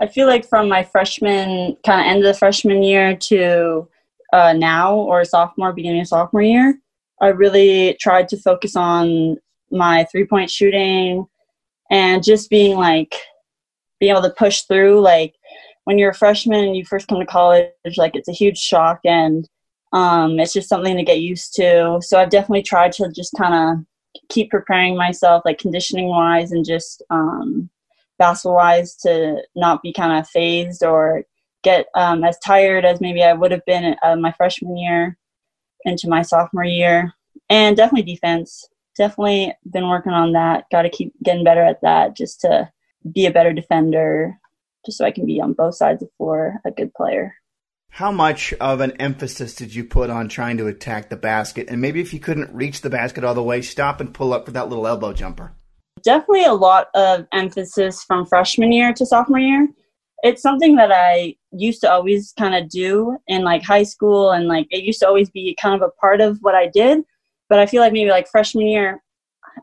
I 0.00 0.06
feel 0.06 0.26
like 0.26 0.48
from 0.48 0.68
my 0.68 0.82
freshman 0.84 1.76
kind 1.84 2.00
of 2.00 2.06
end 2.06 2.18
of 2.18 2.24
the 2.24 2.38
freshman 2.38 2.82
year 2.82 3.14
to 3.16 3.88
uh, 4.32 4.52
now 4.52 4.94
or 4.94 5.24
sophomore, 5.24 5.72
beginning 5.72 6.00
of 6.00 6.08
sophomore 6.08 6.42
year, 6.42 6.78
I 7.20 7.28
really 7.28 7.96
tried 8.00 8.28
to 8.28 8.36
focus 8.36 8.76
on 8.76 9.36
my 9.70 10.04
three 10.10 10.26
point 10.26 10.50
shooting 10.50 11.26
and 11.90 12.22
just 12.22 12.50
being 12.50 12.76
like, 12.76 13.14
being 14.00 14.10
able 14.10 14.22
to 14.22 14.30
push 14.30 14.62
through. 14.62 15.00
Like 15.00 15.34
when 15.84 15.98
you're 15.98 16.10
a 16.10 16.14
freshman 16.14 16.64
and 16.64 16.76
you 16.76 16.84
first 16.84 17.08
come 17.08 17.20
to 17.20 17.26
college, 17.26 17.70
like 17.96 18.16
it's 18.16 18.28
a 18.28 18.32
huge 18.32 18.58
shock 18.58 19.00
and 19.04 19.48
um, 19.92 20.40
it's 20.40 20.52
just 20.52 20.68
something 20.68 20.96
to 20.96 21.04
get 21.04 21.20
used 21.20 21.54
to. 21.54 22.00
So 22.02 22.18
I've 22.18 22.30
definitely 22.30 22.62
tried 22.62 22.92
to 22.92 23.10
just 23.14 23.34
kind 23.36 23.54
of 23.54 23.84
keep 24.28 24.50
preparing 24.50 24.96
myself, 24.96 25.42
like 25.44 25.58
conditioning 25.58 26.08
wise 26.08 26.52
and 26.52 26.64
just 26.64 27.02
um, 27.10 27.68
basketball 28.18 28.56
wise, 28.56 28.96
to 28.96 29.42
not 29.54 29.82
be 29.82 29.92
kind 29.92 30.18
of 30.18 30.28
phased 30.28 30.82
or 30.82 31.24
get 31.62 31.86
um, 31.94 32.24
as 32.24 32.38
tired 32.38 32.84
as 32.84 33.00
maybe 33.00 33.22
I 33.22 33.32
would 33.32 33.52
have 33.52 33.64
been 33.66 33.96
uh, 34.02 34.16
my 34.16 34.32
freshman 34.32 34.76
year 34.76 35.16
into 35.84 36.08
my 36.08 36.22
sophomore 36.22 36.64
year. 36.64 37.12
And 37.48 37.76
definitely 37.76 38.12
defense. 38.12 38.68
Definitely 38.96 39.54
been 39.70 39.88
working 39.88 40.12
on 40.12 40.32
that. 40.32 40.64
Got 40.70 40.82
to 40.82 40.90
keep 40.90 41.12
getting 41.22 41.44
better 41.44 41.62
at 41.62 41.80
that 41.82 42.16
just 42.16 42.40
to 42.42 42.70
be 43.10 43.26
a 43.26 43.30
better 43.30 43.52
defender, 43.52 44.38
just 44.84 44.98
so 44.98 45.04
I 45.04 45.10
can 45.10 45.26
be 45.26 45.40
on 45.40 45.54
both 45.54 45.76
sides 45.76 46.02
of 46.02 46.08
the 46.08 46.14
floor, 46.16 46.60
a 46.64 46.70
good 46.70 46.92
player. 46.94 47.34
How 47.88 48.10
much 48.10 48.54
of 48.54 48.80
an 48.80 48.92
emphasis 48.92 49.54
did 49.54 49.74
you 49.74 49.84
put 49.84 50.08
on 50.08 50.28
trying 50.28 50.56
to 50.58 50.66
attack 50.66 51.10
the 51.10 51.16
basket? 51.16 51.68
And 51.68 51.80
maybe 51.80 52.00
if 52.00 52.14
you 52.14 52.20
couldn't 52.20 52.54
reach 52.54 52.80
the 52.80 52.88
basket 52.88 53.22
all 53.22 53.34
the 53.34 53.42
way, 53.42 53.60
stop 53.60 54.00
and 54.00 54.14
pull 54.14 54.32
up 54.32 54.46
for 54.46 54.52
that 54.52 54.68
little 54.68 54.86
elbow 54.86 55.12
jumper. 55.12 55.52
Definitely 56.02 56.44
a 56.44 56.54
lot 56.54 56.88
of 56.94 57.26
emphasis 57.32 58.02
from 58.02 58.24
freshman 58.26 58.72
year 58.72 58.94
to 58.94 59.04
sophomore 59.04 59.38
year. 59.38 59.68
It's 60.22 60.42
something 60.42 60.76
that 60.76 60.92
I 60.92 61.36
used 61.50 61.80
to 61.80 61.90
always 61.90 62.32
kind 62.38 62.54
of 62.54 62.68
do 62.68 63.18
in 63.26 63.42
like 63.42 63.62
high 63.62 63.82
school 63.82 64.30
and 64.30 64.46
like 64.46 64.66
it 64.70 64.84
used 64.84 65.00
to 65.00 65.08
always 65.08 65.30
be 65.30 65.56
kind 65.60 65.74
of 65.74 65.82
a 65.82 65.90
part 66.00 66.20
of 66.20 66.38
what 66.40 66.54
I 66.54 66.68
did. 66.68 67.02
But 67.48 67.58
I 67.58 67.66
feel 67.66 67.82
like 67.82 67.92
maybe 67.92 68.10
like 68.10 68.28
freshman 68.28 68.66
year 68.66 69.02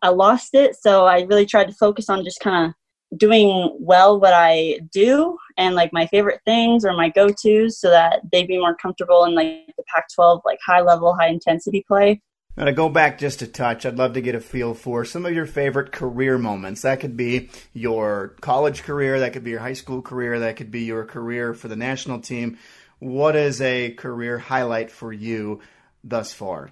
I 0.01 0.09
lost 0.09 0.53
it. 0.53 0.75
So 0.75 1.05
I 1.05 1.21
really 1.21 1.45
tried 1.45 1.67
to 1.67 1.73
focus 1.73 2.09
on 2.09 2.23
just 2.23 2.39
kind 2.39 2.67
of 2.67 2.73
doing 3.17 3.75
well 3.79 4.19
what 4.19 4.33
I 4.33 4.79
do 4.91 5.37
and 5.57 5.75
like 5.75 5.91
my 5.91 6.05
favorite 6.07 6.41
things 6.45 6.85
or 6.85 6.93
my 6.93 7.09
go-tos 7.09 7.79
so 7.79 7.89
that 7.89 8.21
they'd 8.31 8.47
be 8.47 8.59
more 8.59 8.75
comfortable 8.75 9.25
in 9.25 9.33
like 9.33 9.65
the 9.77 9.83
Pac-12 9.93 10.41
like 10.45 10.59
high 10.65 10.81
level 10.81 11.15
high 11.15 11.29
intensity 11.29 11.83
play. 11.87 12.21
Now 12.59 12.65
to 12.65 12.73
go 12.73 12.89
back 12.89 13.19
just 13.19 13.41
a 13.41 13.47
touch, 13.47 13.85
I'd 13.85 13.95
love 13.95 14.15
to 14.15 14.21
get 14.21 14.35
a 14.35 14.41
feel 14.41 14.73
for 14.73 15.05
some 15.05 15.25
of 15.25 15.33
your 15.33 15.45
favorite 15.45 15.93
career 15.93 16.37
moments. 16.37 16.81
That 16.81 16.99
could 16.99 17.15
be 17.15 17.49
your 17.71 18.35
college 18.41 18.83
career, 18.83 19.21
that 19.21 19.31
could 19.31 19.45
be 19.45 19.51
your 19.51 19.61
high 19.61 19.73
school 19.73 20.01
career, 20.01 20.39
that 20.39 20.57
could 20.57 20.69
be 20.69 20.81
your 20.81 21.05
career 21.05 21.53
for 21.53 21.69
the 21.69 21.77
national 21.77 22.19
team. 22.19 22.57
What 22.99 23.37
is 23.37 23.61
a 23.61 23.91
career 23.91 24.37
highlight 24.37 24.91
for 24.91 25.13
you 25.13 25.61
thus 26.03 26.33
far? 26.33 26.71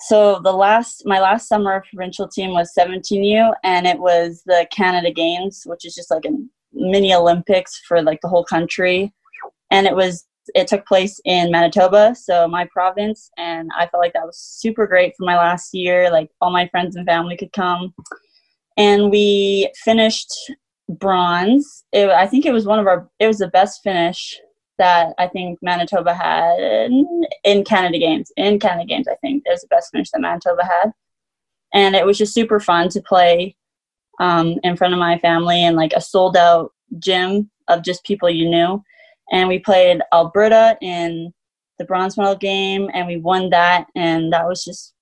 So 0.00 0.40
the 0.40 0.52
last 0.52 1.06
my 1.06 1.20
last 1.20 1.48
summer 1.48 1.82
provincial 1.88 2.28
team 2.28 2.50
was 2.50 2.70
17U 2.78 3.54
and 3.64 3.86
it 3.86 3.98
was 3.98 4.42
the 4.44 4.66
Canada 4.70 5.10
Games, 5.10 5.62
which 5.64 5.86
is 5.86 5.94
just 5.94 6.10
like 6.10 6.26
a 6.26 6.36
mini 6.74 7.14
Olympics 7.14 7.80
for 7.88 8.02
like 8.02 8.20
the 8.20 8.28
whole 8.28 8.44
country. 8.44 9.14
And 9.70 9.86
it 9.86 9.96
was 9.96 10.26
it 10.54 10.68
took 10.68 10.86
place 10.86 11.20
in 11.24 11.50
Manitoba, 11.50 12.14
so 12.14 12.46
my 12.48 12.66
province, 12.72 13.30
and 13.36 13.70
I 13.76 13.86
felt 13.86 14.02
like 14.02 14.12
that 14.14 14.26
was 14.26 14.38
super 14.38 14.86
great 14.86 15.14
for 15.16 15.24
my 15.24 15.36
last 15.36 15.74
year. 15.74 16.10
Like 16.10 16.30
all 16.40 16.50
my 16.50 16.68
friends 16.68 16.96
and 16.96 17.06
family 17.06 17.36
could 17.36 17.52
come. 17.52 17.94
And 18.76 19.10
we 19.10 19.72
finished 19.84 20.32
bronze. 20.88 21.84
It, 21.92 22.08
I 22.08 22.26
think 22.26 22.46
it 22.46 22.52
was 22.52 22.66
one 22.66 22.78
of 22.78 22.86
our 22.86 23.08
it 23.18 23.26
was 23.26 23.38
the 23.38 23.48
best 23.48 23.82
finish 23.82 24.38
that 24.78 25.14
I 25.18 25.26
think 25.26 25.58
Manitoba 25.60 26.14
had 26.14 26.58
in 27.44 27.64
Canada 27.64 27.98
Games. 27.98 28.30
In 28.36 28.60
Canada 28.60 28.86
Games, 28.86 29.08
I 29.08 29.16
think 29.16 29.42
it 29.44 29.50
was 29.50 29.62
the 29.62 29.68
best 29.68 29.90
finish 29.90 30.10
that 30.10 30.20
Manitoba 30.20 30.64
had, 30.64 30.92
and 31.74 31.94
it 31.94 32.06
was 32.06 32.18
just 32.18 32.34
super 32.34 32.60
fun 32.60 32.88
to 32.90 33.02
play 33.02 33.56
um, 34.20 34.58
in 34.62 34.76
front 34.76 34.94
of 34.94 35.00
my 35.00 35.18
family 35.18 35.62
and 35.62 35.76
like 35.76 35.92
a 35.94 36.00
sold 36.00 36.36
out 36.36 36.72
gym 36.98 37.50
of 37.68 37.82
just 37.82 38.04
people 38.04 38.30
you 38.30 38.48
knew. 38.48 38.82
And 39.32 39.48
we 39.48 39.58
played 39.58 40.00
Alberta 40.12 40.76
in 40.80 41.32
the 41.78 41.84
bronze 41.84 42.16
medal 42.16 42.34
game, 42.36 42.90
and 42.92 43.06
we 43.06 43.18
won 43.18 43.50
that, 43.50 43.86
and 43.94 44.32
that 44.32 44.46
was 44.46 44.64
just 44.64 44.94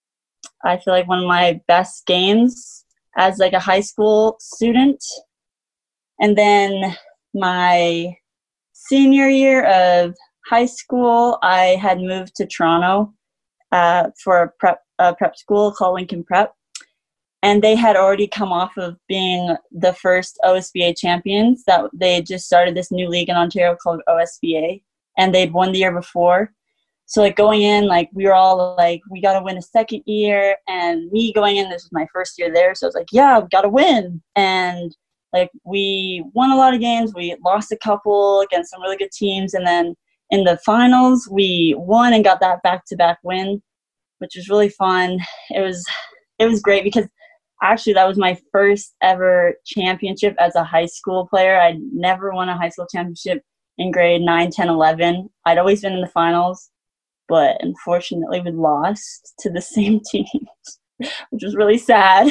I 0.65 0.79
feel 0.79 0.95
like 0.95 1.09
one 1.09 1.21
of 1.21 1.27
my 1.27 1.61
best 1.69 2.07
games 2.07 2.85
as 3.17 3.39
like 3.39 3.53
a 3.53 3.61
high 3.61 3.81
school 3.81 4.37
student. 4.41 5.03
And 6.21 6.37
then 6.37 6.97
my 7.35 8.17
senior 8.73 9.29
year 9.29 9.65
of 9.65 10.15
high 10.49 10.67
school, 10.67 11.39
I 11.43 11.79
had 11.81 11.99
moved 11.99 12.37
to 12.37 12.47
Toronto 12.47 13.13
uh, 13.73 14.11
for 14.23 14.43
a 14.43 14.49
prep, 14.59 14.81
a 14.99 15.15
prep 15.15 15.37
school 15.37 15.73
called 15.73 15.95
Lincoln 15.95 16.25
Prep. 16.25 16.53
And 17.47 17.63
they 17.63 17.77
had 17.77 17.97
already 17.97 18.27
come 18.27 18.53
off 18.61 18.77
of 18.77 18.97
being 19.07 19.55
the 19.71 19.93
first 19.93 20.33
OSBA 20.45 20.99
champions. 20.99 21.63
That 21.69 21.83
they 22.03 22.21
just 22.21 22.47
started 22.47 22.75
this 22.75 22.91
new 22.91 23.09
league 23.09 23.29
in 23.29 23.37
Ontario 23.37 23.77
called 23.81 24.03
OSBA, 24.09 24.83
and 25.17 25.33
they'd 25.33 25.53
won 25.53 25.71
the 25.71 25.79
year 25.79 25.95
before. 26.03 26.53
So 27.09 27.23
like 27.23 27.37
going 27.37 27.63
in, 27.63 27.87
like 27.87 28.09
we 28.13 28.25
were 28.25 28.35
all 28.35 28.75
like, 28.77 29.01
we 29.13 29.21
got 29.21 29.39
to 29.39 29.45
win 29.45 29.59
a 29.59 29.63
second 29.63 30.03
year, 30.07 30.57
and 30.67 31.09
me 31.13 31.33
going 31.33 31.57
in, 31.57 31.69
this 31.69 31.85
was 31.85 31.93
my 31.93 32.07
first 32.13 32.33
year 32.37 32.53
there, 32.53 32.75
so 32.75 32.87
I 32.87 32.89
was 32.89 32.97
like, 32.97 33.13
yeah, 33.13 33.39
we 33.39 33.47
got 33.49 33.63
to 33.63 33.69
win. 33.69 34.21
And 34.35 34.97
like 35.33 35.51
we 35.65 36.25
won 36.35 36.51
a 36.51 36.57
lot 36.57 36.75
of 36.75 36.81
games, 36.81 37.15
we 37.15 37.37
lost 37.45 37.71
a 37.71 37.79
couple 37.89 38.41
against 38.41 38.73
some 38.73 38.83
really 38.83 38.97
good 38.97 39.13
teams, 39.13 39.55
and 39.55 39.65
then 39.65 39.95
in 40.31 40.43
the 40.43 40.59
finals 40.67 41.29
we 41.31 41.77
won 41.79 42.13
and 42.13 42.25
got 42.25 42.41
that 42.41 42.63
back-to-back 42.65 43.19
win, 43.23 43.63
which 44.19 44.35
was 44.35 44.49
really 44.49 44.71
fun. 44.71 45.21
It 45.51 45.61
was 45.61 45.87
it 46.41 46.47
was 46.47 46.61
great 46.61 46.83
because 46.83 47.07
actually 47.63 47.95
that 47.95 48.09
was 48.09 48.19
my 48.19 48.39
first 48.53 48.95
ever 49.03 49.55
championship 49.65 50.35
as 50.39 50.55
a 50.55 50.65
high 50.65 50.87
school 50.87 51.27
player. 51.29 51.59
I'd 51.59 51.81
never 51.93 52.33
won 52.33 52.49
a 52.49 52.57
high 52.57 52.69
school 52.69 52.87
championship 52.93 53.43
in 53.79 53.91
grade 53.91 54.23
9, 54.23 54.51
10, 54.51 54.69
11. 54.69 55.29
I'd 55.45 55.59
always 55.59 55.83
been 55.83 55.93
in 55.93 56.01
the 56.01 56.09
finals, 56.09 56.71
but 57.29 57.57
unfortunately 57.61 58.41
we 58.41 58.51
lost 58.51 59.35
to 59.41 59.51
the 59.51 59.61
same 59.63 60.01
team 60.01 60.27
which 61.31 61.43
was 61.43 61.57
really 61.57 61.79
sad. 61.79 62.31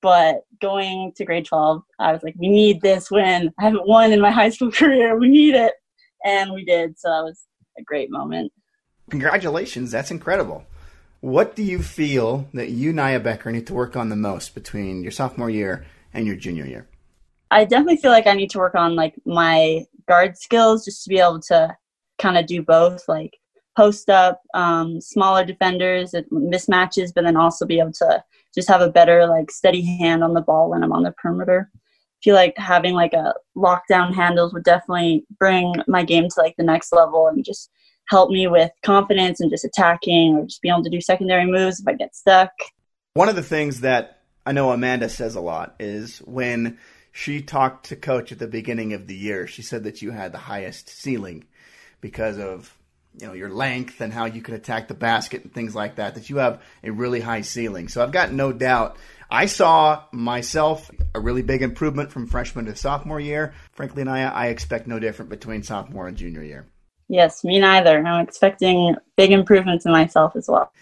But 0.00 0.40
going 0.60 1.12
to 1.16 1.24
grade 1.24 1.46
12, 1.46 1.82
I 2.00 2.12
was 2.12 2.22
like, 2.24 2.34
we 2.36 2.48
need 2.48 2.80
this 2.80 3.10
win. 3.10 3.52
I 3.58 3.62
haven't 3.62 3.86
won 3.86 4.12
in 4.12 4.20
my 4.20 4.32
high 4.32 4.48
school 4.48 4.72
career. 4.72 5.16
We 5.16 5.28
need 5.28 5.54
it. 5.54 5.74
And 6.24 6.52
we 6.52 6.64
did. 6.64 6.98
So 6.98 7.08
that 7.08 7.22
was 7.22 7.46
a 7.78 7.82
great 7.82 8.10
moment. 8.10 8.52
Congratulations. 9.10 9.90
That's 9.90 10.10
incredible. 10.10 10.64
What 11.22 11.54
do 11.54 11.62
you 11.62 11.84
feel 11.84 12.48
that 12.52 12.70
you, 12.70 12.92
Niyah 12.92 13.22
Becker, 13.22 13.52
need 13.52 13.68
to 13.68 13.74
work 13.74 13.94
on 13.94 14.08
the 14.08 14.16
most 14.16 14.56
between 14.56 15.04
your 15.04 15.12
sophomore 15.12 15.48
year 15.48 15.86
and 16.12 16.26
your 16.26 16.34
junior 16.34 16.66
year? 16.66 16.88
I 17.48 17.64
definitely 17.64 17.98
feel 17.98 18.10
like 18.10 18.26
I 18.26 18.32
need 18.32 18.50
to 18.50 18.58
work 18.58 18.74
on 18.74 18.96
like 18.96 19.14
my 19.24 19.84
guard 20.08 20.36
skills 20.36 20.84
just 20.84 21.04
to 21.04 21.08
be 21.08 21.20
able 21.20 21.38
to 21.42 21.76
kind 22.18 22.36
of 22.36 22.46
do 22.46 22.60
both, 22.60 23.04
like 23.06 23.38
post 23.76 24.10
up, 24.10 24.40
um, 24.54 25.00
smaller 25.00 25.44
defenders, 25.44 26.12
mismatches, 26.32 27.12
but 27.14 27.22
then 27.22 27.36
also 27.36 27.66
be 27.66 27.78
able 27.78 27.92
to 27.92 28.24
just 28.52 28.68
have 28.68 28.80
a 28.80 28.90
better 28.90 29.24
like 29.28 29.48
steady 29.52 29.96
hand 29.98 30.24
on 30.24 30.34
the 30.34 30.40
ball 30.40 30.70
when 30.70 30.82
I'm 30.82 30.92
on 30.92 31.04
the 31.04 31.12
perimeter. 31.12 31.70
I 31.72 31.78
feel 32.24 32.34
like 32.34 32.58
having 32.58 32.94
like 32.94 33.12
a 33.12 33.32
lockdown 33.56 34.12
handles 34.12 34.52
would 34.52 34.64
definitely 34.64 35.24
bring 35.38 35.72
my 35.86 36.02
game 36.02 36.28
to 36.28 36.40
like 36.40 36.56
the 36.58 36.64
next 36.64 36.92
level 36.92 37.28
and 37.28 37.44
just 37.44 37.70
help 38.08 38.30
me 38.30 38.46
with 38.46 38.70
confidence 38.82 39.40
and 39.40 39.50
just 39.50 39.64
attacking 39.64 40.36
or 40.36 40.44
just 40.46 40.62
being 40.62 40.74
able 40.74 40.84
to 40.84 40.90
do 40.90 41.00
secondary 41.00 41.46
moves 41.46 41.80
if 41.80 41.88
I 41.88 41.94
get 41.94 42.14
stuck. 42.14 42.50
One 43.14 43.28
of 43.28 43.36
the 43.36 43.42
things 43.42 43.80
that 43.80 44.22
I 44.44 44.52
know 44.52 44.70
Amanda 44.70 45.08
says 45.08 45.34
a 45.34 45.40
lot 45.40 45.76
is 45.78 46.18
when 46.18 46.78
she 47.12 47.42
talked 47.42 47.86
to 47.86 47.96
coach 47.96 48.32
at 48.32 48.38
the 48.38 48.46
beginning 48.46 48.92
of 48.94 49.06
the 49.06 49.14
year, 49.14 49.46
she 49.46 49.62
said 49.62 49.84
that 49.84 50.02
you 50.02 50.10
had 50.10 50.32
the 50.32 50.38
highest 50.38 50.88
ceiling 50.88 51.44
because 52.00 52.38
of 52.38 52.76
you 53.20 53.26
know 53.26 53.34
your 53.34 53.50
length 53.50 54.00
and 54.00 54.12
how 54.12 54.24
you 54.24 54.40
can 54.40 54.54
attack 54.54 54.88
the 54.88 54.94
basket 54.94 55.42
and 55.44 55.52
things 55.52 55.74
like 55.74 55.96
that 55.96 56.14
that 56.14 56.30
you 56.30 56.38
have 56.38 56.62
a 56.82 56.90
really 56.90 57.20
high 57.20 57.42
ceiling. 57.42 57.88
So 57.88 58.02
i've 58.02 58.12
got 58.12 58.32
no 58.32 58.52
doubt. 58.52 58.96
I 59.30 59.46
saw 59.46 60.04
myself 60.12 60.90
a 61.14 61.20
really 61.20 61.42
big 61.42 61.62
improvement 61.62 62.10
from 62.10 62.26
freshman 62.26 62.66
to 62.66 62.76
sophomore 62.76 63.20
year. 63.20 63.52
Frankly 63.72 64.02
and 64.02 64.10
i 64.10 64.46
expect 64.46 64.86
no 64.86 64.98
different 64.98 65.30
between 65.30 65.62
sophomore 65.62 66.08
and 66.08 66.16
junior 66.16 66.42
year 66.42 66.66
yes 67.12 67.44
me 67.44 67.60
neither 67.60 68.04
i'm 68.04 68.26
expecting 68.26 68.96
big 69.16 69.30
improvements 69.30 69.86
in 69.86 69.92
myself 69.92 70.34
as 70.34 70.48
well 70.48 70.72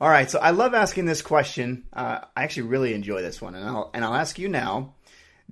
all 0.00 0.08
right 0.08 0.30
so 0.30 0.38
i 0.38 0.50
love 0.50 0.72
asking 0.72 1.04
this 1.04 1.20
question 1.20 1.84
uh, 1.92 2.20
i 2.36 2.44
actually 2.44 2.62
really 2.62 2.94
enjoy 2.94 3.20
this 3.20 3.42
one 3.42 3.54
and 3.54 3.68
i'll 3.68 3.90
and 3.92 4.04
i'll 4.04 4.14
ask 4.14 4.38
you 4.38 4.48
now 4.48 4.94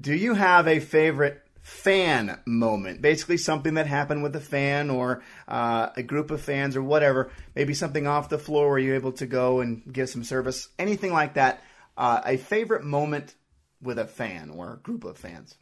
do 0.00 0.14
you 0.14 0.34
have 0.34 0.66
a 0.66 0.80
favorite 0.80 1.42
fan 1.62 2.38
moment. 2.46 3.02
Basically, 3.02 3.36
something 3.36 3.74
that 3.74 3.86
happened 3.86 4.22
with 4.22 4.34
a 4.34 4.40
fan 4.40 4.90
or 4.90 5.22
uh, 5.46 5.90
a 5.96 6.02
group 6.02 6.30
of 6.30 6.40
fans 6.40 6.76
or 6.76 6.82
whatever. 6.82 7.30
Maybe 7.54 7.74
something 7.74 8.06
off 8.06 8.28
the 8.28 8.38
floor 8.38 8.70
where 8.70 8.78
you're 8.78 8.96
able 8.96 9.12
to 9.12 9.26
go 9.26 9.60
and 9.60 9.82
give 9.90 10.08
some 10.08 10.24
service. 10.24 10.68
Anything 10.78 11.12
like 11.12 11.34
that. 11.34 11.62
Uh, 11.96 12.22
a 12.24 12.36
favorite 12.38 12.82
moment 12.82 13.34
with 13.82 13.98
a 13.98 14.06
fan 14.06 14.50
or 14.50 14.74
a 14.74 14.78
group 14.78 15.04
of 15.04 15.18
fans. 15.18 15.54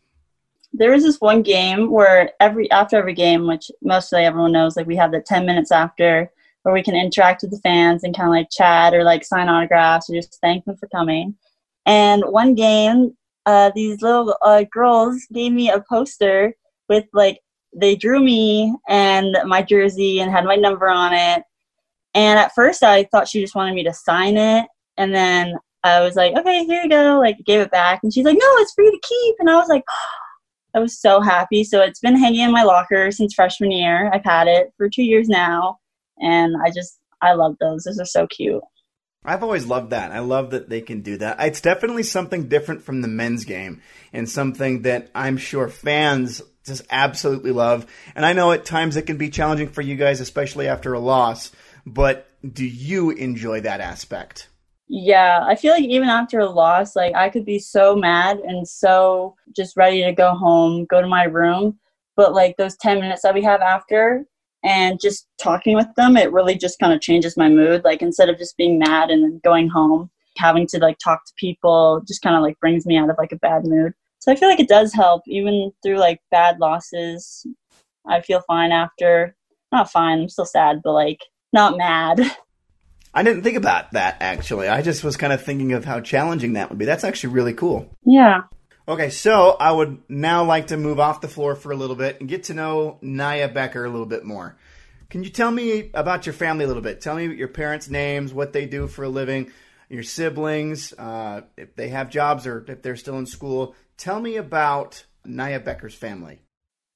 There 0.72 0.92
was 0.92 1.02
this 1.02 1.20
one 1.20 1.42
game 1.42 1.90
where 1.90 2.30
every 2.40 2.70
after 2.70 2.96
every 2.96 3.14
game, 3.14 3.46
which 3.46 3.70
mostly 3.82 4.24
everyone 4.24 4.52
knows, 4.52 4.76
like 4.76 4.86
we 4.86 4.96
have 4.96 5.12
the 5.12 5.20
ten 5.20 5.46
minutes 5.46 5.72
after 5.72 6.30
where 6.62 6.74
we 6.74 6.82
can 6.82 6.94
interact 6.94 7.42
with 7.42 7.50
the 7.50 7.60
fans 7.60 8.04
and 8.04 8.16
kind 8.16 8.28
of 8.28 8.34
like 8.34 8.50
chat 8.50 8.92
or 8.92 9.04
like 9.04 9.24
sign 9.24 9.48
autographs 9.48 10.10
or 10.10 10.14
just 10.14 10.38
thank 10.42 10.64
them 10.64 10.76
for 10.76 10.88
coming. 10.88 11.34
And 11.86 12.22
one 12.26 12.54
game, 12.54 13.16
uh, 13.46 13.70
these 13.74 14.02
little 14.02 14.36
uh, 14.42 14.64
girls 14.70 15.24
gave 15.32 15.52
me 15.52 15.70
a 15.70 15.82
poster 15.88 16.52
with 16.88 17.06
like 17.14 17.40
they 17.74 17.96
drew 17.96 18.22
me 18.22 18.74
and 18.88 19.36
my 19.46 19.62
jersey 19.62 20.20
and 20.20 20.30
had 20.30 20.44
my 20.44 20.56
number 20.56 20.88
on 20.88 21.14
it. 21.14 21.42
And 22.14 22.38
at 22.38 22.54
first, 22.54 22.82
I 22.82 23.04
thought 23.04 23.28
she 23.28 23.40
just 23.40 23.54
wanted 23.54 23.74
me 23.74 23.84
to 23.84 23.92
sign 23.92 24.36
it, 24.36 24.66
and 24.96 25.14
then 25.14 25.54
I 25.84 26.00
was 26.00 26.16
like, 26.16 26.34
"Okay, 26.36 26.64
here 26.64 26.82
you 26.82 26.88
go." 26.88 27.18
Like, 27.20 27.36
gave 27.44 27.60
it 27.60 27.70
back, 27.70 28.00
and 28.02 28.12
she's 28.12 28.24
like, 28.24 28.38
"No, 28.38 28.46
it's 28.56 28.72
for 28.72 28.82
you 28.82 28.90
to 28.90 29.06
keep." 29.06 29.36
And 29.38 29.50
I 29.50 29.56
was 29.56 29.68
like, 29.68 29.84
I 30.74 30.80
was 30.80 30.98
so 30.98 31.20
happy. 31.20 31.64
So 31.64 31.80
it's 31.80 32.00
been 32.00 32.16
hanging 32.16 32.40
in 32.40 32.52
my 32.52 32.62
locker 32.62 33.10
since 33.10 33.34
freshman 33.34 33.70
year. 33.70 34.10
I've 34.12 34.24
had 34.24 34.48
it 34.48 34.72
for 34.76 34.88
two 34.88 35.02
years 35.02 35.28
now, 35.28 35.78
and 36.18 36.54
I 36.64 36.70
just 36.70 36.98
I 37.22 37.32
love 37.32 37.56
those. 37.60 37.84
Those 37.84 37.98
are 37.98 38.04
so 38.04 38.26
cute. 38.26 38.62
I've 39.24 39.42
always 39.42 39.66
loved 39.66 39.90
that. 39.90 40.12
I 40.12 40.20
love 40.20 40.50
that 40.50 40.68
they 40.68 40.80
can 40.80 41.02
do 41.02 41.18
that. 41.18 41.36
It's 41.40 41.60
definitely 41.60 42.04
something 42.04 42.48
different 42.48 42.82
from 42.82 43.02
the 43.02 43.08
men's 43.08 43.44
game 43.44 43.82
and 44.12 44.28
something 44.28 44.82
that 44.82 45.10
I'm 45.14 45.36
sure 45.36 45.68
fans 45.68 46.40
just 46.64 46.82
absolutely 46.88 47.50
love. 47.50 47.86
And 48.14 48.24
I 48.24 48.32
know 48.32 48.52
at 48.52 48.64
times 48.64 48.96
it 48.96 49.06
can 49.06 49.16
be 49.16 49.30
challenging 49.30 49.68
for 49.68 49.82
you 49.82 49.96
guys, 49.96 50.20
especially 50.20 50.68
after 50.68 50.94
a 50.94 51.00
loss, 51.00 51.50
but 51.84 52.28
do 52.50 52.64
you 52.64 53.10
enjoy 53.10 53.62
that 53.62 53.80
aspect? 53.80 54.48
Yeah, 54.88 55.44
I 55.46 55.54
feel 55.54 55.72
like 55.72 55.84
even 55.84 56.08
after 56.08 56.40
a 56.40 56.48
loss, 56.48 56.96
like 56.96 57.14
I 57.14 57.28
could 57.28 57.44
be 57.44 57.58
so 57.58 57.94
mad 57.94 58.38
and 58.38 58.66
so 58.66 59.34
just 59.54 59.76
ready 59.76 60.02
to 60.04 60.12
go 60.12 60.34
home, 60.34 60.86
go 60.86 61.02
to 61.02 61.06
my 61.06 61.24
room. 61.24 61.78
But 62.16 62.34
like 62.34 62.56
those 62.56 62.76
10 62.78 63.00
minutes 63.00 63.22
that 63.22 63.34
we 63.34 63.42
have 63.42 63.60
after, 63.60 64.24
and 64.64 64.98
just 65.00 65.28
talking 65.40 65.76
with 65.76 65.86
them 65.96 66.16
it 66.16 66.32
really 66.32 66.56
just 66.56 66.80
kind 66.80 66.92
of 66.92 67.00
changes 67.00 67.36
my 67.36 67.48
mood. 67.48 67.84
Like 67.84 68.02
instead 68.02 68.28
of 68.28 68.38
just 68.38 68.56
being 68.56 68.78
mad 68.78 69.10
and 69.10 69.22
then 69.22 69.40
going 69.44 69.68
home 69.68 70.10
having 70.36 70.66
to 70.68 70.78
like 70.78 70.98
talk 70.98 71.24
to 71.26 71.32
people 71.36 72.00
just 72.06 72.22
kind 72.22 72.36
of 72.36 72.42
like 72.42 72.58
brings 72.60 72.86
me 72.86 72.96
out 72.96 73.10
of 73.10 73.16
like 73.18 73.32
a 73.32 73.36
bad 73.36 73.64
mood. 73.64 73.92
So 74.20 74.32
i 74.32 74.36
feel 74.36 74.48
like 74.48 74.60
it 74.60 74.68
does 74.68 74.92
help. 74.94 75.22
Even 75.28 75.72
through 75.82 75.98
like 75.98 76.20
bad 76.30 76.58
losses 76.60 77.46
i 78.08 78.20
feel 78.20 78.40
fine 78.46 78.72
after. 78.72 79.36
Not 79.70 79.90
fine 79.92 80.20
i'm 80.20 80.28
still 80.30 80.46
sad 80.46 80.80
but 80.82 80.92
like 80.92 81.20
not 81.52 81.76
mad 81.76 82.20
I 83.12 83.22
didn't 83.22 83.42
think 83.42 83.56
about 83.56 83.92
that 83.92 84.18
actually. 84.20 84.68
I 84.68 84.82
just 84.82 85.02
was 85.02 85.16
kind 85.16 85.32
of 85.32 85.42
thinking 85.42 85.72
of 85.72 85.84
how 85.84 86.00
challenging 86.00 86.54
that 86.54 86.68
would 86.70 86.78
be. 86.78 86.84
That's 86.84 87.04
actually 87.04 87.34
really 87.34 87.54
cool. 87.54 87.90
Yeah. 88.04 88.42
Okay, 88.86 89.10
so 89.10 89.56
I 89.60 89.70
would 89.70 89.98
now 90.08 90.44
like 90.44 90.68
to 90.68 90.78
move 90.78 90.98
off 90.98 91.20
the 91.20 91.28
floor 91.28 91.54
for 91.54 91.72
a 91.72 91.76
little 91.76 91.96
bit 91.96 92.20
and 92.20 92.28
get 92.28 92.44
to 92.44 92.54
know 92.54 92.98
Niyah 93.02 93.52
Becker 93.52 93.84
a 93.84 93.90
little 93.90 94.06
bit 94.06 94.24
more. 94.24 94.56
Can 95.10 95.22
you 95.22 95.30
tell 95.30 95.50
me 95.50 95.90
about 95.92 96.24
your 96.24 96.32
family 96.32 96.64
a 96.64 96.68
little 96.68 96.82
bit? 96.82 97.00
Tell 97.00 97.16
me 97.16 97.34
your 97.34 97.48
parents' 97.48 97.88
names, 97.88 98.32
what 98.32 98.52
they 98.52 98.66
do 98.66 98.86
for 98.86 99.04
a 99.04 99.08
living, 99.08 99.50
your 99.90 100.02
siblings, 100.02 100.92
uh, 100.94 101.42
if 101.56 101.74
they 101.76 101.88
have 101.88 102.08
jobs 102.10 102.46
or 102.46 102.64
if 102.66 102.82
they're 102.82 102.96
still 102.96 103.18
in 103.18 103.26
school. 103.26 103.74
Tell 103.98 104.20
me 104.20 104.36
about 104.36 105.04
Niyah 105.26 105.64
Becker's 105.64 105.94
family. 105.94 106.40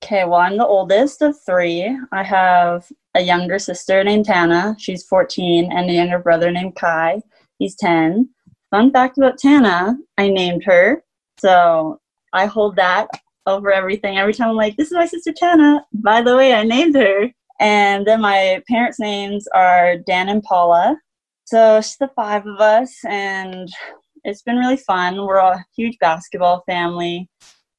Okay, 0.03 0.25
well, 0.25 0.41
I'm 0.41 0.57
the 0.57 0.67
oldest 0.67 1.23
of 1.23 1.37
three. 1.47 1.97
I 2.11 2.23
have 2.25 2.91
a 3.15 3.21
younger 3.21 3.59
sister 3.59 4.03
named 4.03 4.25
Tana. 4.25 4.75
She's 4.79 5.05
14, 5.05 5.71
and 5.71 5.89
a 5.89 5.93
younger 5.93 6.19
brother 6.19 6.51
named 6.51 6.75
Kai. 6.77 7.23
He's 7.59 7.77
10. 7.77 8.29
Fun 8.71 8.91
fact 8.91 9.19
about 9.19 9.39
Tana, 9.39 9.97
I 10.19 10.29
named 10.29 10.65
her 10.65 11.03
so 11.43 12.01
I 12.33 12.47
hold 12.47 12.77
that 12.77 13.09
over 13.47 13.73
everything. 13.73 14.17
Every 14.17 14.33
time 14.33 14.51
I'm 14.51 14.57
like, 14.57 14.77
this 14.77 14.89
is 14.89 14.95
my 14.95 15.07
sister 15.07 15.33
Tana. 15.33 15.85
By 15.93 16.23
the 16.23 16.37
way, 16.37 16.55
I 16.55 16.63
named 16.63 16.95
her. 16.95 17.31
And 17.59 18.07
then 18.07 18.21
my 18.21 18.63
parents' 18.69 19.01
names 19.01 19.47
are 19.55 19.99
Dan 19.99 20.29
and 20.29 20.43
Paula. 20.43 20.97
So 21.45 21.79
it's 21.79 21.97
the 21.97 22.09
five 22.15 22.47
of 22.47 22.61
us, 22.61 22.95
and 23.05 23.69
it's 24.25 24.43
been 24.43 24.57
really 24.57 24.77
fun. 24.77 25.17
We're 25.27 25.37
a 25.37 25.65
huge 25.77 25.99
basketball 26.01 26.63
family. 26.67 27.29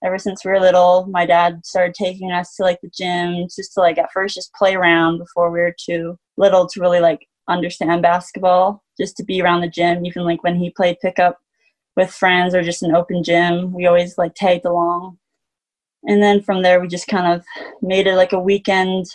Ever 0.04 0.18
since 0.18 0.44
we 0.44 0.52
were 0.52 0.60
little, 0.60 1.08
my 1.10 1.26
dad 1.26 1.66
started 1.66 1.96
taking 1.96 2.32
us 2.32 2.56
to 2.56 2.64
like 2.64 2.82
the 2.82 2.90
gym 2.90 3.48
just 3.56 3.74
to 3.74 3.80
like 3.80 3.98
at 3.98 4.12
first 4.12 4.36
just 4.36 4.54
play 4.54 4.76
around 4.76 5.18
before 5.18 5.50
we 5.50 5.60
were 5.60 5.76
too 5.80 6.18
little 6.38 6.68
to 6.68 6.82
really 6.82 7.00
like 7.00 7.26
understand 7.48 8.02
basketball, 8.02 8.84
just 9.00 9.16
to 9.18 9.24
be 9.24 9.42
around 9.42 9.62
the 9.62 9.70
gym. 9.70 10.06
Even 10.06 10.24
like 10.24 10.44
when 10.44 10.56
he 10.56 10.70
played 10.72 11.00
pickup 11.00 11.38
with 11.96 12.12
friends 12.12 12.54
or 12.56 12.64
just 12.64 12.84
an 12.84 12.96
open 12.96 13.24
gym. 13.24 13.72
We 13.72 13.86
always 13.86 14.18
like 14.18 14.34
tagged 14.36 14.66
along. 14.66 15.18
And 16.04 16.22
then 16.22 16.42
from 16.42 16.64
there, 16.64 16.82
we 16.82 16.88
just 16.88 17.08
kind 17.08 17.32
of 17.32 17.46
made 17.82 18.08
it 18.08 18.16
like 18.16 18.34
a 18.34 18.40
weekend 18.40 19.06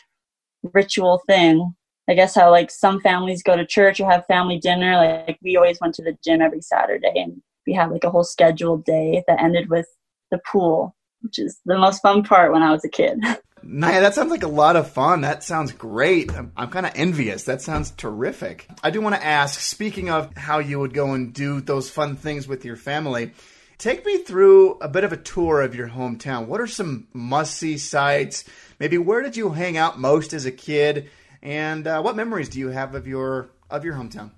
ritual 0.72 1.22
thing. 1.27 1.74
I 2.09 2.14
guess 2.14 2.35
how 2.35 2.51
like 2.51 2.70
some 2.70 3.01
families 3.01 3.42
go 3.42 3.57
to 3.57 3.66
church 3.66 4.01
or 4.01 4.11
have 4.11 4.24
family 4.27 4.59
dinner. 4.59 4.96
Like 4.96 5.38
we 5.42 5.57
always 5.57 5.79
went 5.81 5.94
to 5.96 6.03
the 6.03 6.16
gym 6.24 6.40
every 6.40 6.62
Saturday 6.62 7.12
and 7.14 7.42
we 7.66 7.74
had 7.74 7.90
like 7.90 8.05
a 8.05 8.11
whole 8.11 8.24
scheduled 8.24 8.85
day 8.85 9.22
that 9.29 9.42
ended 9.42 9.68
with 9.68 9.87
the 10.30 10.40
pool, 10.50 10.94
which 11.22 11.38
is 11.38 11.58
the 11.64 11.78
most 11.78 12.00
fun 12.00 12.22
part 12.22 12.52
when 12.52 12.62
I 12.62 12.72
was 12.72 12.84
a 12.84 12.88
kid. 12.88 13.20
Niyah, 13.64 14.00
that 14.00 14.14
sounds 14.14 14.30
like 14.30 14.44
a 14.44 14.48
lot 14.48 14.76
of 14.76 14.90
fun. 14.90 15.20
That 15.22 15.42
sounds 15.42 15.72
great. 15.72 16.32
I'm, 16.32 16.52
I'm 16.56 16.70
kind 16.70 16.86
of 16.86 16.92
envious. 16.94 17.44
That 17.44 17.60
sounds 17.60 17.90
terrific. 17.90 18.66
I 18.82 18.90
do 18.90 19.00
want 19.00 19.16
to 19.16 19.24
ask, 19.24 19.60
speaking 19.60 20.10
of 20.10 20.34
how 20.36 20.58
you 20.58 20.78
would 20.78 20.94
go 20.94 21.12
and 21.12 21.34
do 21.34 21.60
those 21.60 21.90
fun 21.90 22.16
things 22.16 22.46
with 22.46 22.64
your 22.64 22.76
family, 22.76 23.32
take 23.76 24.06
me 24.06 24.18
through 24.18 24.78
a 24.80 24.88
bit 24.88 25.04
of 25.04 25.12
a 25.12 25.16
tour 25.16 25.60
of 25.60 25.74
your 25.74 25.88
hometown. 25.88 26.46
What 26.46 26.60
are 26.60 26.66
some 26.66 27.08
must 27.12 27.56
see 27.56 27.78
sites? 27.78 28.44
Maybe 28.78 28.96
where 28.96 29.22
did 29.22 29.36
you 29.36 29.50
hang 29.50 29.76
out 29.76 29.98
most 29.98 30.32
as 30.32 30.46
a 30.46 30.52
kid? 30.52 31.10
And 31.42 31.86
uh, 31.86 32.00
what 32.00 32.16
memories 32.16 32.48
do 32.48 32.58
you 32.58 32.68
have 32.68 32.94
of 32.94 33.06
your 33.06 33.50
of 33.70 33.84
your 33.84 33.94
hometown? 33.94 34.30